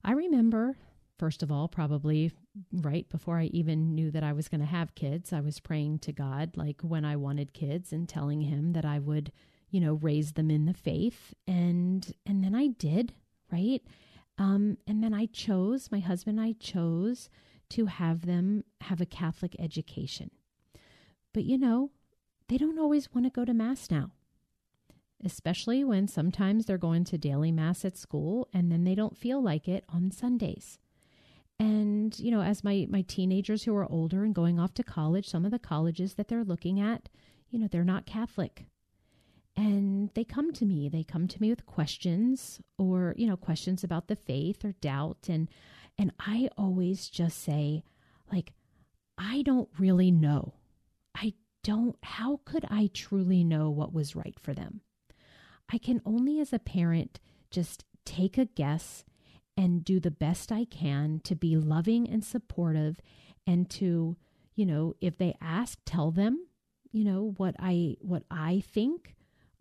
I 0.04 0.12
remember, 0.12 0.76
first 1.18 1.42
of 1.42 1.50
all, 1.50 1.68
probably 1.68 2.32
right 2.72 3.08
before 3.08 3.38
I 3.38 3.44
even 3.44 3.94
knew 3.94 4.10
that 4.10 4.22
I 4.22 4.32
was 4.32 4.48
going 4.48 4.60
to 4.60 4.66
have 4.66 4.94
kids, 4.94 5.32
I 5.32 5.40
was 5.40 5.60
praying 5.60 6.00
to 6.00 6.12
God, 6.12 6.56
like 6.56 6.80
when 6.82 7.04
I 7.04 7.16
wanted 7.16 7.52
kids 7.52 7.92
and 7.92 8.08
telling 8.08 8.42
him 8.42 8.72
that 8.72 8.84
I 8.84 8.98
would 8.98 9.32
you 9.70 9.80
know 9.80 9.94
raise 9.94 10.32
them 10.32 10.50
in 10.50 10.66
the 10.66 10.74
faith. 10.74 11.34
And 11.46 12.12
and 12.26 12.42
then 12.42 12.54
i 12.54 12.68
did 12.68 13.12
right? 13.52 13.82
Um 14.38 14.78
and 14.86 15.02
then 15.02 15.14
i 15.14 15.26
chose 15.26 15.90
my 15.90 16.00
husband 16.00 16.38
and 16.38 16.48
i 16.48 16.52
chose 16.58 17.28
to 17.70 17.86
have 17.86 18.26
them 18.26 18.64
have 18.82 19.00
a 19.00 19.06
catholic 19.06 19.56
education. 19.58 20.30
But 21.34 21.44
you 21.44 21.58
know 21.58 21.90
they 22.48 22.56
don't 22.56 22.78
always 22.78 23.12
want 23.12 23.26
to 23.26 23.30
go 23.30 23.44
to 23.44 23.52
mass 23.54 23.90
now 23.90 24.12
especially 25.24 25.84
when 25.84 26.06
sometimes 26.06 26.66
they're 26.66 26.78
going 26.78 27.04
to 27.04 27.18
daily 27.18 27.50
mass 27.52 27.84
at 27.84 27.96
school 27.96 28.48
and 28.52 28.70
then 28.70 28.84
they 28.84 28.94
don't 28.94 29.16
feel 29.16 29.42
like 29.42 29.68
it 29.68 29.84
on 29.88 30.10
sundays. 30.10 30.78
And 31.58 32.16
you 32.18 32.30
know 32.30 32.42
as 32.42 32.62
my 32.62 32.86
my 32.88 33.02
teenagers 33.02 33.64
who 33.64 33.74
are 33.74 33.90
older 33.90 34.24
and 34.24 34.34
going 34.34 34.60
off 34.60 34.74
to 34.74 34.84
college 34.84 35.28
some 35.28 35.44
of 35.44 35.50
the 35.50 35.58
colleges 35.58 36.14
that 36.14 36.28
they're 36.28 36.44
looking 36.44 36.78
at 36.80 37.08
you 37.50 37.58
know 37.58 37.66
they're 37.66 37.84
not 37.84 38.06
catholic. 38.06 38.66
And 39.56 40.10
they 40.14 40.22
come 40.22 40.52
to 40.52 40.64
me. 40.64 40.88
They 40.88 41.02
come 41.02 41.26
to 41.26 41.40
me 41.42 41.50
with 41.50 41.66
questions 41.66 42.60
or 42.78 43.14
you 43.16 43.26
know 43.26 43.36
questions 43.36 43.82
about 43.82 44.06
the 44.06 44.16
faith 44.16 44.64
or 44.64 44.72
doubt. 44.72 45.28
And 45.28 45.48
and 45.98 46.12
i 46.20 46.48
always 46.56 47.08
just 47.08 47.42
say 47.42 47.82
like 48.32 48.52
i 49.16 49.42
don't 49.42 49.68
really 49.78 50.10
know. 50.10 50.54
I 51.14 51.34
don't 51.64 51.96
how 52.02 52.40
could 52.44 52.64
i 52.70 52.88
truly 52.94 53.42
know 53.42 53.68
what 53.68 53.92
was 53.92 54.14
right 54.14 54.38
for 54.40 54.54
them 54.54 54.80
i 55.72 55.78
can 55.78 56.00
only 56.04 56.40
as 56.40 56.52
a 56.52 56.58
parent 56.58 57.20
just 57.50 57.84
take 58.04 58.38
a 58.38 58.44
guess 58.44 59.04
and 59.56 59.84
do 59.84 60.00
the 60.00 60.10
best 60.10 60.52
i 60.52 60.64
can 60.64 61.20
to 61.24 61.34
be 61.34 61.56
loving 61.56 62.08
and 62.08 62.24
supportive 62.24 63.00
and 63.46 63.68
to 63.70 64.16
you 64.54 64.66
know 64.66 64.94
if 65.00 65.16
they 65.18 65.34
ask 65.40 65.78
tell 65.84 66.10
them 66.10 66.46
you 66.90 67.04
know 67.04 67.34
what 67.36 67.54
i 67.58 67.96
what 68.00 68.22
i 68.30 68.62
think 68.72 69.14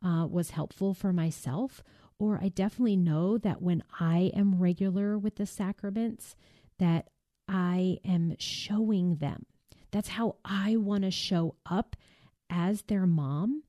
uh, 0.04 0.28
was 0.28 0.52
helpful 0.52 0.94
for 0.94 1.12
myself, 1.12 1.84
or 2.20 2.40
I 2.42 2.50
definitely 2.50 2.98
know 2.98 3.38
that 3.38 3.62
when 3.62 3.84
I 4.00 4.32
am 4.36 4.60
regular 4.60 5.18
with 5.18 5.36
the 5.36 5.46
sacraments, 5.46 6.36
that 6.80 7.10
I 7.48 7.98
am 8.06 8.36
showing 8.40 9.16
them. 9.16 9.46
That's 9.92 10.10
how 10.10 10.36
I 10.44 10.76
want 10.76 11.04
to 11.04 11.12
show 11.12 11.56
up 11.66 11.96
as 12.50 12.84
their 12.84 13.06
mom. 13.06 13.64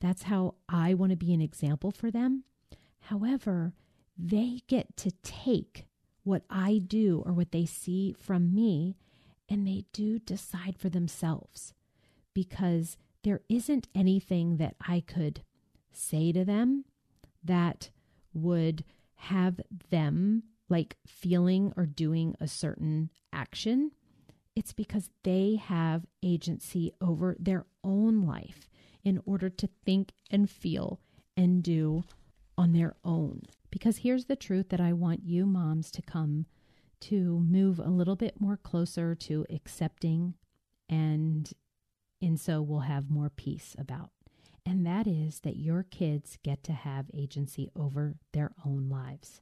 That's 0.00 0.24
how 0.24 0.54
I 0.68 0.94
want 0.94 1.10
to 1.10 1.16
be 1.16 1.34
an 1.34 1.40
example 1.40 1.90
for 1.90 2.10
them. 2.10 2.44
However, 3.00 3.74
they 4.16 4.60
get 4.66 4.96
to 4.98 5.10
take 5.22 5.86
what 6.24 6.42
I 6.50 6.78
do 6.78 7.22
or 7.24 7.32
what 7.32 7.52
they 7.52 7.66
see 7.66 8.14
from 8.18 8.54
me 8.54 8.96
and 9.48 9.66
they 9.66 9.84
do 9.92 10.18
decide 10.18 10.78
for 10.78 10.88
themselves 10.88 11.74
because 12.34 12.96
there 13.24 13.40
isn't 13.48 13.88
anything 13.94 14.56
that 14.58 14.76
I 14.86 15.00
could 15.00 15.42
say 15.92 16.32
to 16.32 16.44
them 16.44 16.84
that 17.42 17.90
would 18.32 18.84
have 19.16 19.60
them 19.90 20.44
like 20.68 20.96
feeling 21.06 21.72
or 21.76 21.84
doing 21.84 22.36
a 22.40 22.46
certain 22.46 23.10
action. 23.32 23.90
It's 24.54 24.72
because 24.72 25.10
they 25.24 25.56
have 25.56 26.06
agency 26.22 26.92
over 27.00 27.36
their 27.38 27.66
own 27.82 28.22
life 28.22 28.69
in 29.04 29.20
order 29.24 29.48
to 29.48 29.68
think 29.84 30.12
and 30.30 30.50
feel 30.50 31.00
and 31.36 31.62
do 31.62 32.04
on 32.56 32.72
their 32.72 32.94
own. 33.04 33.42
Because 33.70 33.98
here's 33.98 34.26
the 34.26 34.36
truth 34.36 34.68
that 34.68 34.80
I 34.80 34.92
want 34.92 35.24
you 35.24 35.46
moms 35.46 35.90
to 35.92 36.02
come 36.02 36.46
to 37.00 37.40
move 37.40 37.78
a 37.78 37.88
little 37.88 38.16
bit 38.16 38.40
more 38.40 38.56
closer 38.56 39.14
to 39.14 39.46
accepting 39.50 40.34
and 40.88 41.52
and 42.22 42.38
so 42.38 42.60
we'll 42.60 42.80
have 42.80 43.10
more 43.10 43.30
peace 43.30 43.74
about. 43.78 44.10
And 44.66 44.84
that 44.84 45.06
is 45.06 45.40
that 45.40 45.56
your 45.56 45.82
kids 45.82 46.36
get 46.42 46.62
to 46.64 46.72
have 46.72 47.06
agency 47.14 47.70
over 47.74 48.16
their 48.32 48.52
own 48.66 48.90
lives. 48.90 49.40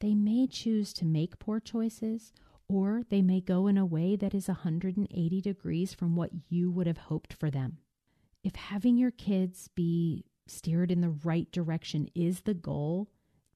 They 0.00 0.14
may 0.14 0.46
choose 0.46 0.94
to 0.94 1.04
make 1.04 1.38
poor 1.38 1.60
choices 1.60 2.32
or 2.66 3.02
they 3.10 3.20
may 3.20 3.40
go 3.40 3.66
in 3.66 3.76
a 3.76 3.84
way 3.84 4.16
that 4.16 4.34
is 4.34 4.48
180 4.48 5.40
degrees 5.40 5.92
from 5.92 6.16
what 6.16 6.30
you 6.48 6.70
would 6.70 6.86
have 6.86 6.98
hoped 6.98 7.34
for 7.34 7.50
them. 7.50 7.78
If 8.48 8.54
having 8.56 8.96
your 8.96 9.10
kids 9.10 9.68
be 9.74 10.24
steered 10.46 10.90
in 10.90 11.02
the 11.02 11.10
right 11.10 11.52
direction 11.52 12.08
is 12.14 12.40
the 12.40 12.54
goal, 12.54 13.10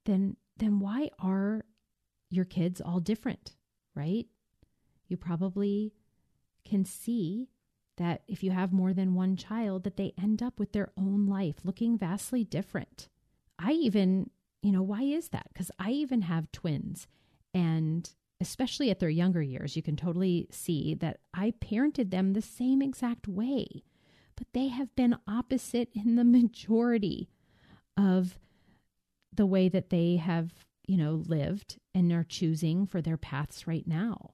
then 0.05 0.37
then 0.59 0.81
why 0.81 1.09
are 1.19 1.65
your 2.29 2.45
kids 2.45 2.79
all 2.79 3.01
different, 3.01 3.57
right? 3.95 4.27
You 5.09 5.17
probably 5.17 5.95
can 6.67 6.85
see 6.85 7.49
that 7.97 8.21
if 8.29 8.43
you 8.43 8.51
have 8.51 8.75
more 8.75 8.93
than 8.93 9.15
one 9.15 9.35
child 9.35 9.85
that 9.85 9.97
they 9.97 10.13
end 10.23 10.43
up 10.43 10.59
with 10.59 10.73
their 10.73 10.93
own 10.99 11.25
life 11.25 11.57
looking 11.65 11.97
vastly 11.97 12.45
different. 12.45 13.09
I 13.59 13.73
even, 13.73 14.29
you 14.61 14.73
know, 14.73 14.83
why 14.83 15.05
is 15.05 15.31
that? 15.31 15.47
Cuz 15.55 15.71
I 15.79 15.93
even 15.93 16.21
have 16.21 16.53
twins 16.53 17.07
and 17.55 18.11
especially 18.43 18.91
at 18.91 18.99
their 18.99 19.09
younger 19.09 19.41
years, 19.41 19.75
you 19.75 19.83
can 19.83 19.97
totally 19.97 20.49
see 20.51 20.93
that 20.97 21.21
I 21.33 21.53
parented 21.53 22.11
them 22.11 22.35
the 22.35 22.43
same 22.43 22.83
exact 22.83 23.27
way. 23.27 23.85
But 24.43 24.55
they 24.55 24.69
have 24.69 24.93
been 24.97 25.19
opposite 25.29 25.91
in 25.95 26.17
the 26.17 26.25
majority 26.25 27.31
of 27.97 28.41
the 29.33 29.47
way 29.47 29.69
that 29.69 29.91
they 29.91 30.17
have, 30.17 30.51
you 30.85 30.97
know, 30.97 31.23
lived 31.29 31.79
and 31.95 32.11
are 32.13 32.25
choosing 32.25 32.85
for 32.85 33.01
their 33.01 33.17
paths 33.17 33.69
right 33.69 33.87
now. 33.87 34.33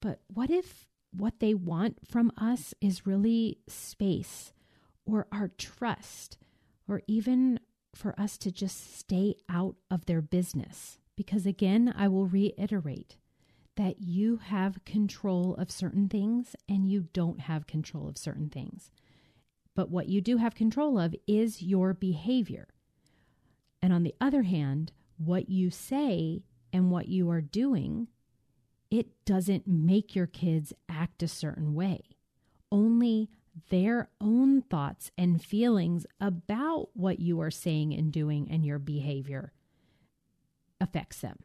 But 0.00 0.20
what 0.28 0.48
if 0.48 0.86
what 1.10 1.40
they 1.40 1.54
want 1.54 2.06
from 2.06 2.30
us 2.36 2.72
is 2.80 3.04
really 3.04 3.58
space 3.66 4.52
or 5.04 5.26
our 5.32 5.48
trust 5.48 6.38
or 6.86 7.02
even 7.08 7.58
for 7.96 8.14
us 8.20 8.38
to 8.38 8.52
just 8.52 8.96
stay 8.96 9.34
out 9.48 9.74
of 9.90 10.06
their 10.06 10.22
business? 10.22 11.00
Because 11.16 11.46
again, 11.46 11.92
I 11.98 12.06
will 12.06 12.28
reiterate 12.28 13.16
that 13.74 14.02
you 14.02 14.36
have 14.36 14.84
control 14.84 15.56
of 15.56 15.72
certain 15.72 16.08
things 16.08 16.54
and 16.68 16.88
you 16.88 17.08
don't 17.12 17.40
have 17.40 17.66
control 17.66 18.06
of 18.08 18.16
certain 18.16 18.48
things. 18.48 18.92
But 19.74 19.90
what 19.90 20.08
you 20.08 20.20
do 20.20 20.36
have 20.36 20.54
control 20.54 20.98
of 20.98 21.14
is 21.26 21.62
your 21.62 21.94
behavior. 21.94 22.68
And 23.80 23.92
on 23.92 24.02
the 24.02 24.14
other 24.20 24.42
hand, 24.42 24.92
what 25.16 25.48
you 25.48 25.70
say 25.70 26.42
and 26.72 26.90
what 26.90 27.08
you 27.08 27.30
are 27.30 27.40
doing, 27.40 28.08
it 28.90 29.24
doesn't 29.24 29.66
make 29.66 30.14
your 30.14 30.26
kids 30.26 30.72
act 30.88 31.22
a 31.22 31.28
certain 31.28 31.74
way. 31.74 32.02
Only 32.70 33.30
their 33.70 34.08
own 34.20 34.62
thoughts 34.62 35.10
and 35.18 35.42
feelings 35.42 36.06
about 36.20 36.88
what 36.94 37.20
you 37.20 37.40
are 37.40 37.50
saying 37.50 37.92
and 37.92 38.12
doing 38.12 38.48
and 38.50 38.64
your 38.64 38.78
behavior 38.78 39.52
affects 40.80 41.20
them. 41.20 41.38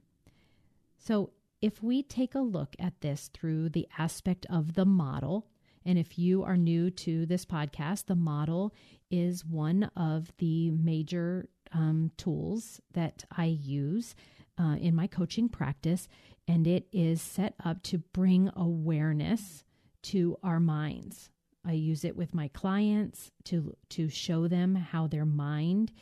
So, 0.98 1.32
if 1.60 1.82
we 1.82 2.04
take 2.04 2.36
a 2.36 2.40
look 2.40 2.76
at 2.78 3.02
this 3.02 3.30
through 3.34 3.70
the 3.70 3.88
aspect 3.98 4.46
of 4.48 4.76
the 4.76 4.86
model, 4.86 5.48
and 5.88 5.98
if 5.98 6.20
you 6.20 6.44
are 6.44 6.58
new 6.58 6.92
to 6.92 7.26
this 7.26 7.46
podcast, 7.46 8.06
the 8.06 8.16
model 8.16 8.74
is 9.10 9.46
one 9.46 9.90
of 9.96 10.34
the 10.38 10.70
major 10.72 11.48
um, 11.72 12.12
tools 12.18 12.82
that 12.94 13.24
I 13.36 13.46
use 13.46 14.14
uh, 14.60 14.76
in 14.82 14.94
my 14.94 15.08
coaching 15.08 15.48
practice, 15.48 16.10
and 16.46 16.68
it 16.68 16.88
is 16.92 17.22
set 17.22 17.54
up 17.64 17.82
to 17.84 18.00
bring 18.00 18.52
awareness 18.54 19.64
to 20.04 20.38
our 20.44 20.60
minds. 20.60 21.30
I 21.66 21.72
use 21.72 22.04
it 22.04 22.18
with 22.18 22.34
my 22.34 22.50
clients 22.50 23.32
to 23.46 23.74
to 23.90 24.10
show 24.10 24.48
them 24.50 24.76
how 24.76 25.08
their 25.08 25.26
mind 25.26 25.94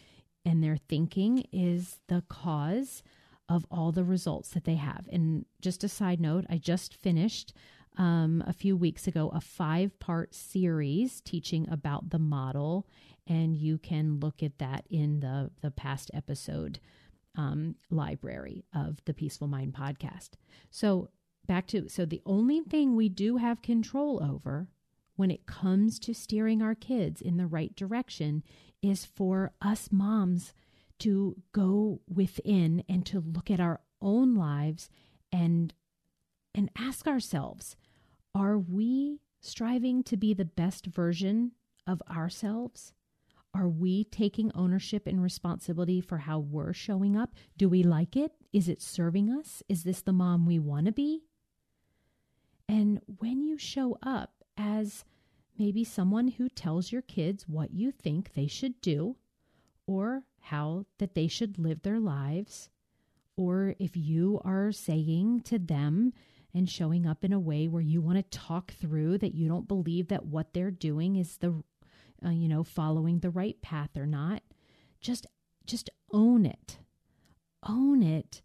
and 0.43 0.63
their 0.63 0.77
thinking 0.77 1.45
is 1.51 1.99
the 2.07 2.23
cause 2.27 3.03
of 3.47 3.65
all 3.69 3.91
the 3.91 4.03
results 4.03 4.49
that 4.49 4.63
they 4.63 4.75
have. 4.75 5.07
And 5.11 5.45
just 5.61 5.83
a 5.83 5.89
side 5.89 6.19
note, 6.19 6.45
I 6.49 6.57
just 6.57 6.95
finished 6.95 7.53
um, 7.97 8.43
a 8.45 8.53
few 8.53 8.75
weeks 8.75 9.07
ago 9.07 9.31
a 9.33 9.41
five 9.41 9.97
part 9.99 10.33
series 10.33 11.21
teaching 11.21 11.67
about 11.69 12.09
the 12.09 12.19
model 12.19 12.87
and 13.27 13.55
you 13.55 13.77
can 13.77 14.19
look 14.19 14.43
at 14.43 14.59
that 14.59 14.85
in 14.89 15.19
the 15.19 15.51
the 15.61 15.71
past 15.71 16.11
episode 16.13 16.79
um, 17.37 17.75
library 17.89 18.63
of 18.73 19.03
the 19.05 19.13
Peaceful 19.13 19.47
Mind 19.47 19.73
podcast. 19.73 20.31
So 20.69 21.09
back 21.47 21.67
to 21.67 21.89
so 21.89 22.05
the 22.05 22.21
only 22.25 22.61
thing 22.61 22.95
we 22.95 23.09
do 23.09 23.37
have 23.37 23.61
control 23.61 24.23
over 24.23 24.67
when 25.15 25.31
it 25.31 25.45
comes 25.45 25.99
to 25.99 26.13
steering 26.13 26.61
our 26.61 26.75
kids 26.75 27.21
in 27.21 27.37
the 27.37 27.47
right 27.47 27.75
direction 27.75 28.43
is 28.81 29.05
for 29.05 29.53
us 29.61 29.89
moms 29.91 30.53
to 30.99 31.35
go 31.51 32.01
within 32.07 32.83
and 32.87 33.05
to 33.05 33.19
look 33.19 33.49
at 33.51 33.59
our 33.59 33.81
own 34.01 34.35
lives 34.35 34.89
and 35.31 35.73
and 36.53 36.69
ask 36.77 37.07
ourselves 37.07 37.75
are 38.35 38.59
we 38.59 39.21
striving 39.39 40.03
to 40.03 40.17
be 40.17 40.33
the 40.33 40.45
best 40.45 40.85
version 40.85 41.53
of 41.87 42.01
ourselves 42.09 42.93
are 43.55 43.69
we 43.69 44.03
taking 44.03 44.51
ownership 44.53 45.07
and 45.07 45.23
responsibility 45.23 46.01
for 46.01 46.17
how 46.17 46.39
we're 46.39 46.73
showing 46.73 47.15
up? 47.15 47.33
Do 47.57 47.69
we 47.69 47.83
like 47.83 48.17
it? 48.17 48.33
Is 48.51 48.67
it 48.67 48.81
serving 48.81 49.31
us? 49.31 49.63
Is 49.69 49.83
this 49.83 50.01
the 50.01 50.11
mom 50.11 50.45
we 50.45 50.59
want 50.59 50.87
to 50.87 50.91
be? 50.91 51.21
And 52.67 52.99
when 53.05 53.41
you 53.45 53.57
show 53.57 53.97
up 54.03 54.43
as 54.57 55.05
maybe 55.57 55.85
someone 55.85 56.27
who 56.27 56.49
tells 56.49 56.91
your 56.91 57.01
kids 57.01 57.47
what 57.47 57.73
you 57.73 57.91
think 57.91 58.33
they 58.33 58.47
should 58.47 58.81
do 58.81 59.15
or 59.87 60.23
how 60.41 60.85
that 60.97 61.15
they 61.15 61.29
should 61.29 61.57
live 61.57 61.81
their 61.83 61.99
lives, 61.99 62.69
or 63.37 63.75
if 63.79 63.95
you 63.95 64.41
are 64.43 64.73
saying 64.73 65.41
to 65.41 65.57
them 65.57 66.11
and 66.55 66.69
showing 66.69 67.05
up 67.05 67.23
in 67.23 67.33
a 67.33 67.39
way 67.39 67.67
where 67.67 67.81
you 67.81 68.01
want 68.01 68.17
to 68.17 68.37
talk 68.37 68.73
through 68.73 69.17
that 69.19 69.35
you 69.35 69.47
don't 69.47 69.67
believe 69.67 70.07
that 70.07 70.25
what 70.25 70.53
they're 70.53 70.71
doing 70.71 71.17
is 71.17 71.37
the 71.37 71.61
uh, 72.25 72.29
you 72.29 72.47
know, 72.47 72.63
following 72.63 73.19
the 73.19 73.29
right 73.29 73.61
path 73.61 73.95
or 73.97 74.05
not. 74.05 74.41
Just 75.01 75.27
just 75.65 75.89
own 76.11 76.45
it. 76.45 76.79
Own 77.67 78.03
it 78.03 78.41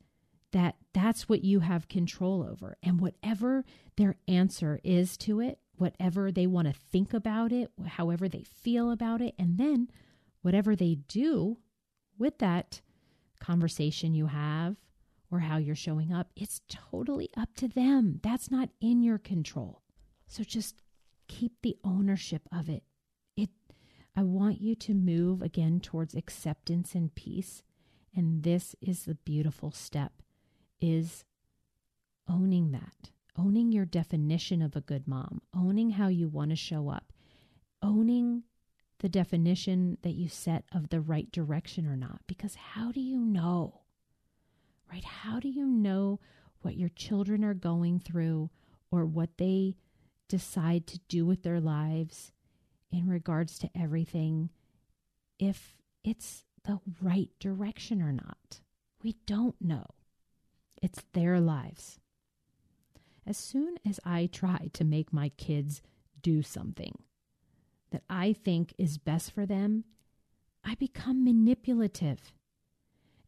that 0.53 0.77
that's 0.93 1.29
what 1.29 1.45
you 1.45 1.61
have 1.61 1.89
control 1.89 2.43
over. 2.43 2.77
And 2.83 3.01
whatever 3.01 3.65
their 3.97 4.17
answer 4.27 4.81
is 4.83 5.17
to 5.19 5.41
it, 5.41 5.59
whatever 5.77 6.33
they 6.33 6.47
want 6.47 6.67
to 6.67 6.75
think 6.75 7.15
about 7.15 7.53
it, 7.53 7.71
however 7.87 8.29
they 8.29 8.43
feel 8.43 8.91
about 8.91 9.21
it, 9.21 9.35
and 9.39 9.59
then 9.59 9.89
whatever 10.43 10.75
they 10.75 10.97
do 11.07 11.59
with 12.19 12.39
that 12.39 12.81
conversation 13.39 14.13
you 14.15 14.27
have 14.27 14.77
or 15.31 15.41
how 15.41 15.57
you're 15.57 15.75
showing 15.75 16.13
up, 16.13 16.31
it's 16.37 16.61
totally 16.69 17.31
up 17.37 17.55
to 17.57 17.69
them. 17.69 18.21
That's 18.23 18.51
not 18.51 18.71
in 18.81 19.03
your 19.03 19.19
control. 19.19 19.83
So 20.27 20.43
just 20.43 20.83
keep 21.29 21.53
the 21.63 21.77
ownership 21.85 22.43
of 22.53 22.69
it. 22.69 22.83
It 23.37 23.51
I 24.17 24.23
want 24.23 24.61
you 24.61 24.75
to 24.75 24.95
move 24.95 25.43
again 25.43 25.81
towards 25.81 26.15
acceptance 26.15 26.95
and 26.95 27.15
peace. 27.15 27.63
And 28.15 28.43
this 28.43 28.75
is 28.81 29.05
the 29.05 29.15
beautiful 29.15 29.71
step 29.71 30.13
is 30.81 31.25
owning 32.29 32.73
that. 32.73 33.11
Owning 33.39 33.73
your 33.73 33.85
definition 33.85 34.61
of 34.61 34.75
a 34.75 34.81
good 34.81 35.07
mom, 35.07 35.41
owning 35.55 35.91
how 35.91 36.09
you 36.09 36.29
want 36.29 36.51
to 36.51 36.57
show 36.57 36.91
up, 36.91 37.13
owning 37.81 38.43
the 38.99 39.09
definition 39.09 39.97
that 40.03 40.15
you 40.15 40.29
set 40.29 40.65
of 40.73 40.89
the 40.89 41.01
right 41.01 41.31
direction 41.31 41.87
or 41.87 41.97
not. 41.97 42.21
Because 42.27 42.55
how 42.55 42.93
do 42.93 43.01
you 43.01 43.19
know? 43.19 43.80
Right? 45.01 45.11
How 45.11 45.41
do 45.41 45.49
you 45.49 45.67
know 45.67 46.21
what 46.63 46.77
your 46.77 46.89
children 46.91 47.45
are 47.45 47.55
going 47.55 48.01
through 48.01 48.51
or 48.91 49.05
what 49.05 49.39
they 49.39 49.77
decide 50.29 50.87
to 50.89 50.99
do 51.09 51.27
with 51.27 51.43
their 51.43 51.61
lives 51.61 52.33
in 52.93 53.09
regards 53.09 53.59
to 53.59 53.71
everything 53.75 54.51
if 55.39 55.77
it's 56.05 56.45
the 56.65 56.81
right 57.01 57.31
direction 57.39 58.03
or 58.03 58.13
not, 58.13 58.61
We 59.03 59.17
don't 59.25 59.55
know. 59.63 59.87
It's 60.83 61.03
their 61.15 61.41
lives. 61.41 61.99
As 63.27 63.39
soon 63.39 63.77
as 63.89 63.99
I 64.05 64.27
try 64.27 64.69
to 64.75 64.85
make 64.85 65.11
my 65.13 65.31
kids 65.31 65.81
do 66.21 66.43
something 66.43 67.03
that 67.93 68.03
I 68.11 68.35
think 68.35 68.75
is 68.77 68.99
best 68.99 69.33
for 69.33 69.47
them, 69.47 69.85
I 70.63 70.75
become 70.75 71.25
manipulative. 71.25 72.33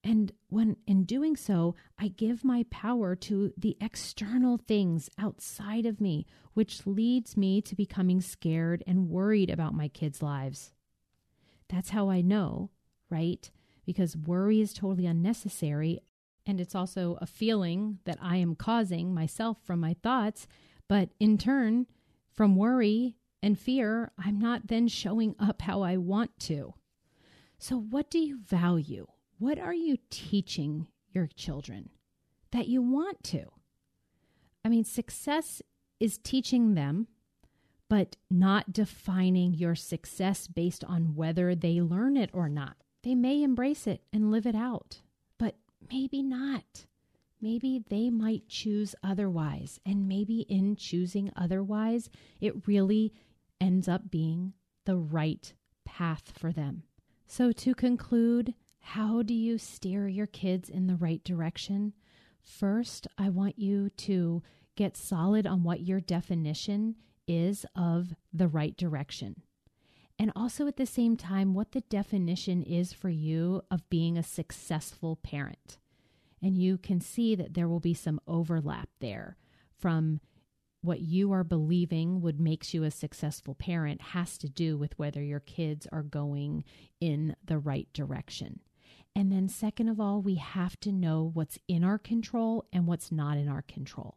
And 0.04 0.32
when 0.48 0.76
in 0.86 1.04
doing 1.04 1.36
so, 1.36 1.76
I 1.98 2.08
give 2.08 2.44
my 2.44 2.64
power 2.70 3.14
to 3.16 3.52
the 3.56 3.76
external 3.80 4.58
things 4.58 5.08
outside 5.16 5.86
of 5.86 6.00
me, 6.00 6.26
which 6.54 6.86
leads 6.86 7.36
me 7.36 7.60
to 7.62 7.76
becoming 7.76 8.20
scared 8.20 8.82
and 8.86 9.08
worried 9.08 9.48
about 9.48 9.74
my 9.74 9.86
kids' 9.86 10.20
lives. 10.22 10.72
That's 11.68 11.90
how 11.90 12.10
I 12.10 12.20
know, 12.20 12.70
right? 13.10 13.48
Because 13.86 14.16
worry 14.16 14.60
is 14.60 14.72
totally 14.72 15.06
unnecessary. 15.06 16.00
And 16.44 16.60
it's 16.60 16.74
also 16.74 17.16
a 17.20 17.26
feeling 17.26 18.00
that 18.04 18.18
I 18.20 18.36
am 18.38 18.56
causing 18.56 19.14
myself 19.14 19.58
from 19.62 19.78
my 19.78 19.94
thoughts. 20.02 20.48
But 20.88 21.10
in 21.20 21.38
turn, 21.38 21.86
from 22.32 22.56
worry 22.56 23.16
and 23.40 23.56
fear, 23.56 24.10
I'm 24.18 24.40
not 24.40 24.66
then 24.66 24.88
showing 24.88 25.36
up 25.38 25.62
how 25.62 25.82
I 25.82 25.96
want 25.96 26.38
to. 26.40 26.74
So, 27.58 27.78
what 27.78 28.10
do 28.10 28.18
you 28.18 28.40
value? 28.40 29.06
What 29.42 29.58
are 29.58 29.74
you 29.74 29.96
teaching 30.08 30.86
your 31.10 31.26
children 31.26 31.90
that 32.52 32.68
you 32.68 32.80
want 32.80 33.24
to? 33.24 33.46
I 34.64 34.68
mean, 34.68 34.84
success 34.84 35.60
is 35.98 36.16
teaching 36.16 36.74
them, 36.74 37.08
but 37.88 38.14
not 38.30 38.72
defining 38.72 39.52
your 39.52 39.74
success 39.74 40.46
based 40.46 40.84
on 40.84 41.16
whether 41.16 41.56
they 41.56 41.80
learn 41.80 42.16
it 42.16 42.30
or 42.32 42.48
not. 42.48 42.76
They 43.02 43.16
may 43.16 43.42
embrace 43.42 43.88
it 43.88 44.04
and 44.12 44.30
live 44.30 44.46
it 44.46 44.54
out, 44.54 45.00
but 45.38 45.56
maybe 45.90 46.22
not. 46.22 46.86
Maybe 47.40 47.82
they 47.90 48.10
might 48.10 48.46
choose 48.46 48.94
otherwise. 49.02 49.80
And 49.84 50.06
maybe 50.06 50.42
in 50.42 50.76
choosing 50.76 51.32
otherwise, 51.34 52.08
it 52.40 52.68
really 52.68 53.12
ends 53.60 53.88
up 53.88 54.08
being 54.08 54.52
the 54.84 54.96
right 54.96 55.52
path 55.84 56.32
for 56.32 56.52
them. 56.52 56.84
So, 57.26 57.50
to 57.50 57.74
conclude, 57.74 58.54
how 58.82 59.22
do 59.22 59.32
you 59.32 59.58
steer 59.58 60.08
your 60.08 60.26
kids 60.26 60.68
in 60.68 60.86
the 60.86 60.96
right 60.96 61.22
direction? 61.24 61.94
First, 62.42 63.06
I 63.16 63.28
want 63.30 63.58
you 63.58 63.88
to 63.90 64.42
get 64.76 64.96
solid 64.96 65.46
on 65.46 65.62
what 65.62 65.80
your 65.80 66.00
definition 66.00 66.96
is 67.26 67.64
of 67.76 68.14
the 68.32 68.48
right 68.48 68.76
direction. 68.76 69.42
And 70.18 70.32
also 70.36 70.66
at 70.66 70.76
the 70.76 70.86
same 70.86 71.16
time, 71.16 71.54
what 71.54 71.72
the 71.72 71.80
definition 71.82 72.62
is 72.62 72.92
for 72.92 73.08
you 73.08 73.62
of 73.70 73.88
being 73.88 74.18
a 74.18 74.22
successful 74.22 75.16
parent. 75.16 75.78
And 76.42 76.58
you 76.58 76.76
can 76.76 77.00
see 77.00 77.34
that 77.36 77.54
there 77.54 77.68
will 77.68 77.80
be 77.80 77.94
some 77.94 78.20
overlap 78.26 78.88
there 79.00 79.36
from 79.78 80.20
what 80.80 81.00
you 81.00 81.32
are 81.32 81.44
believing 81.44 82.20
would 82.20 82.40
makes 82.40 82.74
you 82.74 82.82
a 82.82 82.90
successful 82.90 83.54
parent 83.54 84.00
has 84.00 84.36
to 84.38 84.48
do 84.48 84.76
with 84.76 84.98
whether 84.98 85.22
your 85.22 85.40
kids 85.40 85.86
are 85.92 86.02
going 86.02 86.64
in 87.00 87.36
the 87.44 87.58
right 87.58 87.88
direction. 87.92 88.60
And 89.14 89.30
then, 89.30 89.48
second 89.48 89.88
of 89.88 90.00
all, 90.00 90.22
we 90.22 90.36
have 90.36 90.80
to 90.80 90.92
know 90.92 91.30
what's 91.34 91.58
in 91.68 91.84
our 91.84 91.98
control 91.98 92.64
and 92.72 92.86
what's 92.86 93.12
not 93.12 93.36
in 93.36 93.48
our 93.48 93.62
control. 93.62 94.16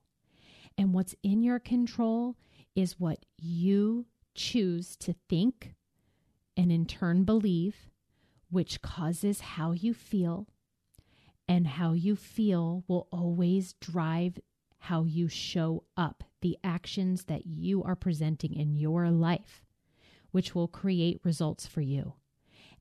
And 0.78 0.94
what's 0.94 1.16
in 1.22 1.44
your 1.44 1.60
control 1.60 2.36
is 2.76 3.00
what 3.00 3.26
you 3.38 4.06
choose 4.36 4.96
to 4.98 5.16
think 5.30 5.76
and 6.58 6.72
in 6.72 6.86
turn 6.86 7.24
believe, 7.24 7.90
which 8.50 8.82
causes 8.82 9.42
how 9.42 9.72
you 9.74 9.94
feel. 9.94 10.48
And 11.48 11.68
how 11.68 11.94
you 11.94 12.16
feel 12.16 12.84
will 12.88 13.08
always 13.12 13.74
drive 13.74 14.40
how 14.80 15.04
you 15.04 15.28
show 15.28 15.84
up, 15.96 16.24
the 16.42 16.58
actions 16.64 17.26
that 17.26 17.46
you 17.46 17.84
are 17.84 17.96
presenting 17.96 18.54
in 18.54 18.76
your 18.76 19.10
life, 19.12 19.64
which 20.32 20.56
will 20.56 20.68
create 20.68 21.20
results 21.24 21.68
for 21.68 21.82
you. 21.82 22.14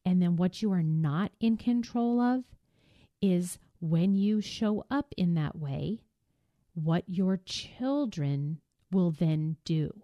And 0.04 0.20
then 0.20 0.36
what 0.36 0.60
you 0.60 0.72
are 0.72 0.82
not 0.82 1.32
in 1.40 1.56
control 1.56 2.20
of 2.20 2.44
is 3.22 3.58
when 3.80 4.14
you 4.14 4.40
show 4.40 4.84
up 4.90 5.14
in 5.16 5.34
that 5.34 5.56
way, 5.56 6.00
what 6.74 7.04
your 7.06 7.38
children 7.44 8.60
will 8.90 9.10
then 9.10 9.56
do. 9.64 10.02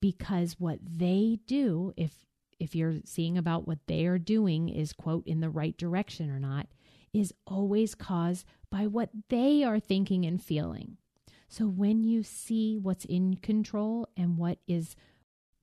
Because 0.00 0.56
what 0.58 0.78
they 0.82 1.38
do, 1.46 1.92
if 1.96 2.26
if 2.58 2.74
you're 2.74 3.00
seeing 3.04 3.36
about 3.36 3.66
what 3.66 3.86
they 3.86 4.06
are 4.06 4.18
doing 4.18 4.68
is 4.70 4.92
quote 4.94 5.26
in 5.26 5.40
the 5.40 5.50
right 5.50 5.76
direction 5.76 6.30
or 6.30 6.40
not, 6.40 6.66
is 7.12 7.34
always 7.46 7.94
caused 7.94 8.46
by 8.70 8.86
what 8.86 9.10
they 9.28 9.62
are 9.62 9.80
thinking 9.80 10.24
and 10.24 10.42
feeling. 10.42 10.96
So 11.48 11.66
when 11.66 12.02
you 12.02 12.22
see 12.22 12.76
what's 12.76 13.04
in 13.04 13.36
control 13.36 14.08
and 14.16 14.38
what 14.38 14.58
is 14.66 14.96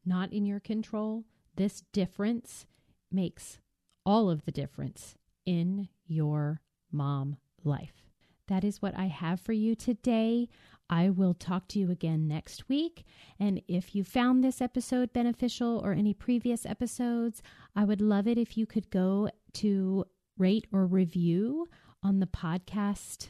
not 0.06 0.32
in 0.32 0.45
your 0.45 0.60
control, 0.60 1.26
this 1.56 1.82
difference 1.91 2.65
makes 3.13 3.60
all 4.06 4.30
of 4.30 4.45
the 4.45 4.52
difference 4.52 5.15
in 5.45 5.89
your 6.06 6.62
mom 6.91 7.38
life. 7.63 8.10
That 8.47 8.63
is 8.63 8.82
what 8.82 8.97
I 8.97 9.06
have 9.06 9.39
for 9.39 9.54
you 9.54 9.76
today. 9.76 10.49
I 10.89 11.10
will 11.10 11.34
talk 11.34 11.67
to 11.69 11.80
you 11.80 11.89
again 11.89 12.28
next 12.28 12.67
week. 12.67 13.06
And 13.39 13.62
if 13.67 13.95
you 13.95 14.04
found 14.04 14.43
this 14.43 14.62
episode 14.62 15.13
beneficial 15.13 15.82
or 15.84 15.93
any 15.93 16.13
previous 16.13 16.65
episodes, 16.65 17.41
I 17.76 17.86
would 17.86 18.02
love 18.02 18.28
it 18.28 18.38
if 18.38 18.58
you 18.58 18.65
could 18.65 18.89
go 18.89 19.30
to 19.54 20.06
rate 20.38 20.67
or 20.71 20.86
review 20.86 21.67
on 22.04 22.19
the 22.19 22.28
podcast 22.28 23.30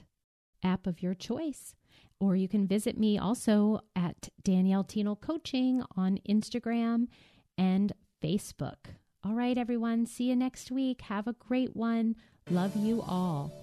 app 0.64 0.88
of 0.88 1.02
your 1.02 1.14
choice. 1.14 1.76
Or 2.20 2.36
you 2.36 2.48
can 2.48 2.68
visit 2.68 2.98
me 2.98 3.18
also 3.18 3.82
at 3.96 4.30
Danielle 4.44 4.84
Thienel 4.84 5.20
Coaching 5.22 5.84
on 5.96 6.20
Instagram 6.28 7.08
and 7.58 7.94
Facebook. 8.22 8.96
All 9.26 9.36
right, 9.36 9.58
everyone. 9.58 10.06
See 10.06 10.26
you 10.26 10.36
next 10.36 10.70
week. 10.70 11.00
Have 11.04 11.28
a 11.28 11.34
great 11.34 11.78
one. 11.78 12.18
Love 12.50 12.76
you 12.76 13.02
all. 13.04 13.54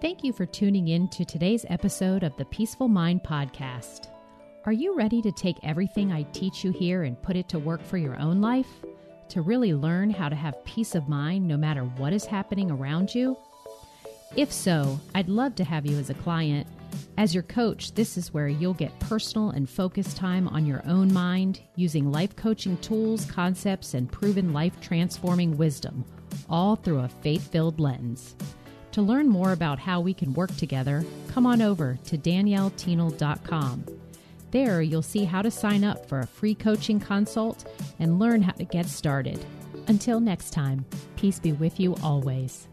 Thank 0.00 0.22
you 0.22 0.32
for 0.32 0.46
tuning 0.46 0.86
in 0.86 1.08
to 1.08 1.24
today's 1.24 1.66
episode 1.68 2.22
of 2.22 2.36
the 2.36 2.44
Peaceful 2.44 2.86
Mind 2.86 3.22
Podcast. 3.24 4.06
Are 4.64 4.72
you 4.72 4.94
ready 4.94 5.20
to 5.22 5.32
take 5.32 5.56
everything 5.64 6.12
I 6.12 6.22
teach 6.22 6.62
you 6.62 6.70
here 6.70 7.02
and 7.02 7.20
put 7.20 7.34
it 7.34 7.48
to 7.48 7.58
work 7.58 7.82
for 7.82 7.96
your 7.96 8.16
own 8.16 8.40
life? 8.40 8.68
To 9.30 9.42
really 9.42 9.74
learn 9.74 10.08
how 10.08 10.28
to 10.28 10.36
have 10.36 10.64
peace 10.64 10.94
of 10.94 11.08
mind 11.08 11.48
no 11.48 11.56
matter 11.56 11.82
what 11.82 12.12
is 12.12 12.24
happening 12.24 12.70
around 12.70 13.12
you? 13.12 13.36
If 14.36 14.52
so, 14.52 15.00
I'd 15.14 15.28
love 15.28 15.54
to 15.56 15.64
have 15.64 15.86
you 15.86 15.98
as 15.98 16.10
a 16.10 16.14
client 16.14 16.66
as 17.16 17.34
your 17.34 17.42
coach, 17.42 17.94
this 17.94 18.16
is 18.16 18.32
where 18.32 18.46
you'll 18.46 18.74
get 18.74 18.98
personal 19.00 19.50
and 19.50 19.68
focused 19.68 20.16
time 20.16 20.46
on 20.46 20.66
your 20.66 20.82
own 20.86 21.12
mind 21.12 21.60
using 21.74 22.12
life 22.12 22.36
coaching 22.36 22.76
tools, 22.78 23.24
concepts, 23.24 23.94
and 23.94 24.10
proven 24.10 24.52
life 24.52 24.80
transforming 24.80 25.56
wisdom, 25.56 26.04
all 26.48 26.76
through 26.76 27.00
a 27.00 27.08
faith 27.08 27.50
filled 27.50 27.80
lens. 27.80 28.36
To 28.92 29.02
learn 29.02 29.28
more 29.28 29.52
about 29.52 29.80
how 29.80 30.00
we 30.00 30.14
can 30.14 30.32
work 30.32 30.54
together, 30.56 31.04
come 31.26 31.44
on 31.44 31.60
over 31.60 31.98
to 32.04 32.16
daniellethienel.com. 32.16 33.84
There, 34.52 34.80
you'll 34.80 35.02
see 35.02 35.24
how 35.24 35.42
to 35.42 35.50
sign 35.50 35.82
up 35.82 36.08
for 36.08 36.20
a 36.20 36.26
free 36.26 36.54
coaching 36.54 37.00
consult 37.00 37.68
and 37.98 38.20
learn 38.20 38.42
how 38.42 38.52
to 38.52 38.64
get 38.64 38.86
started. 38.86 39.44
Until 39.88 40.20
next 40.20 40.52
time, 40.52 40.84
peace 41.16 41.40
be 41.40 41.52
with 41.52 41.80
you 41.80 41.96
always. 41.96 42.68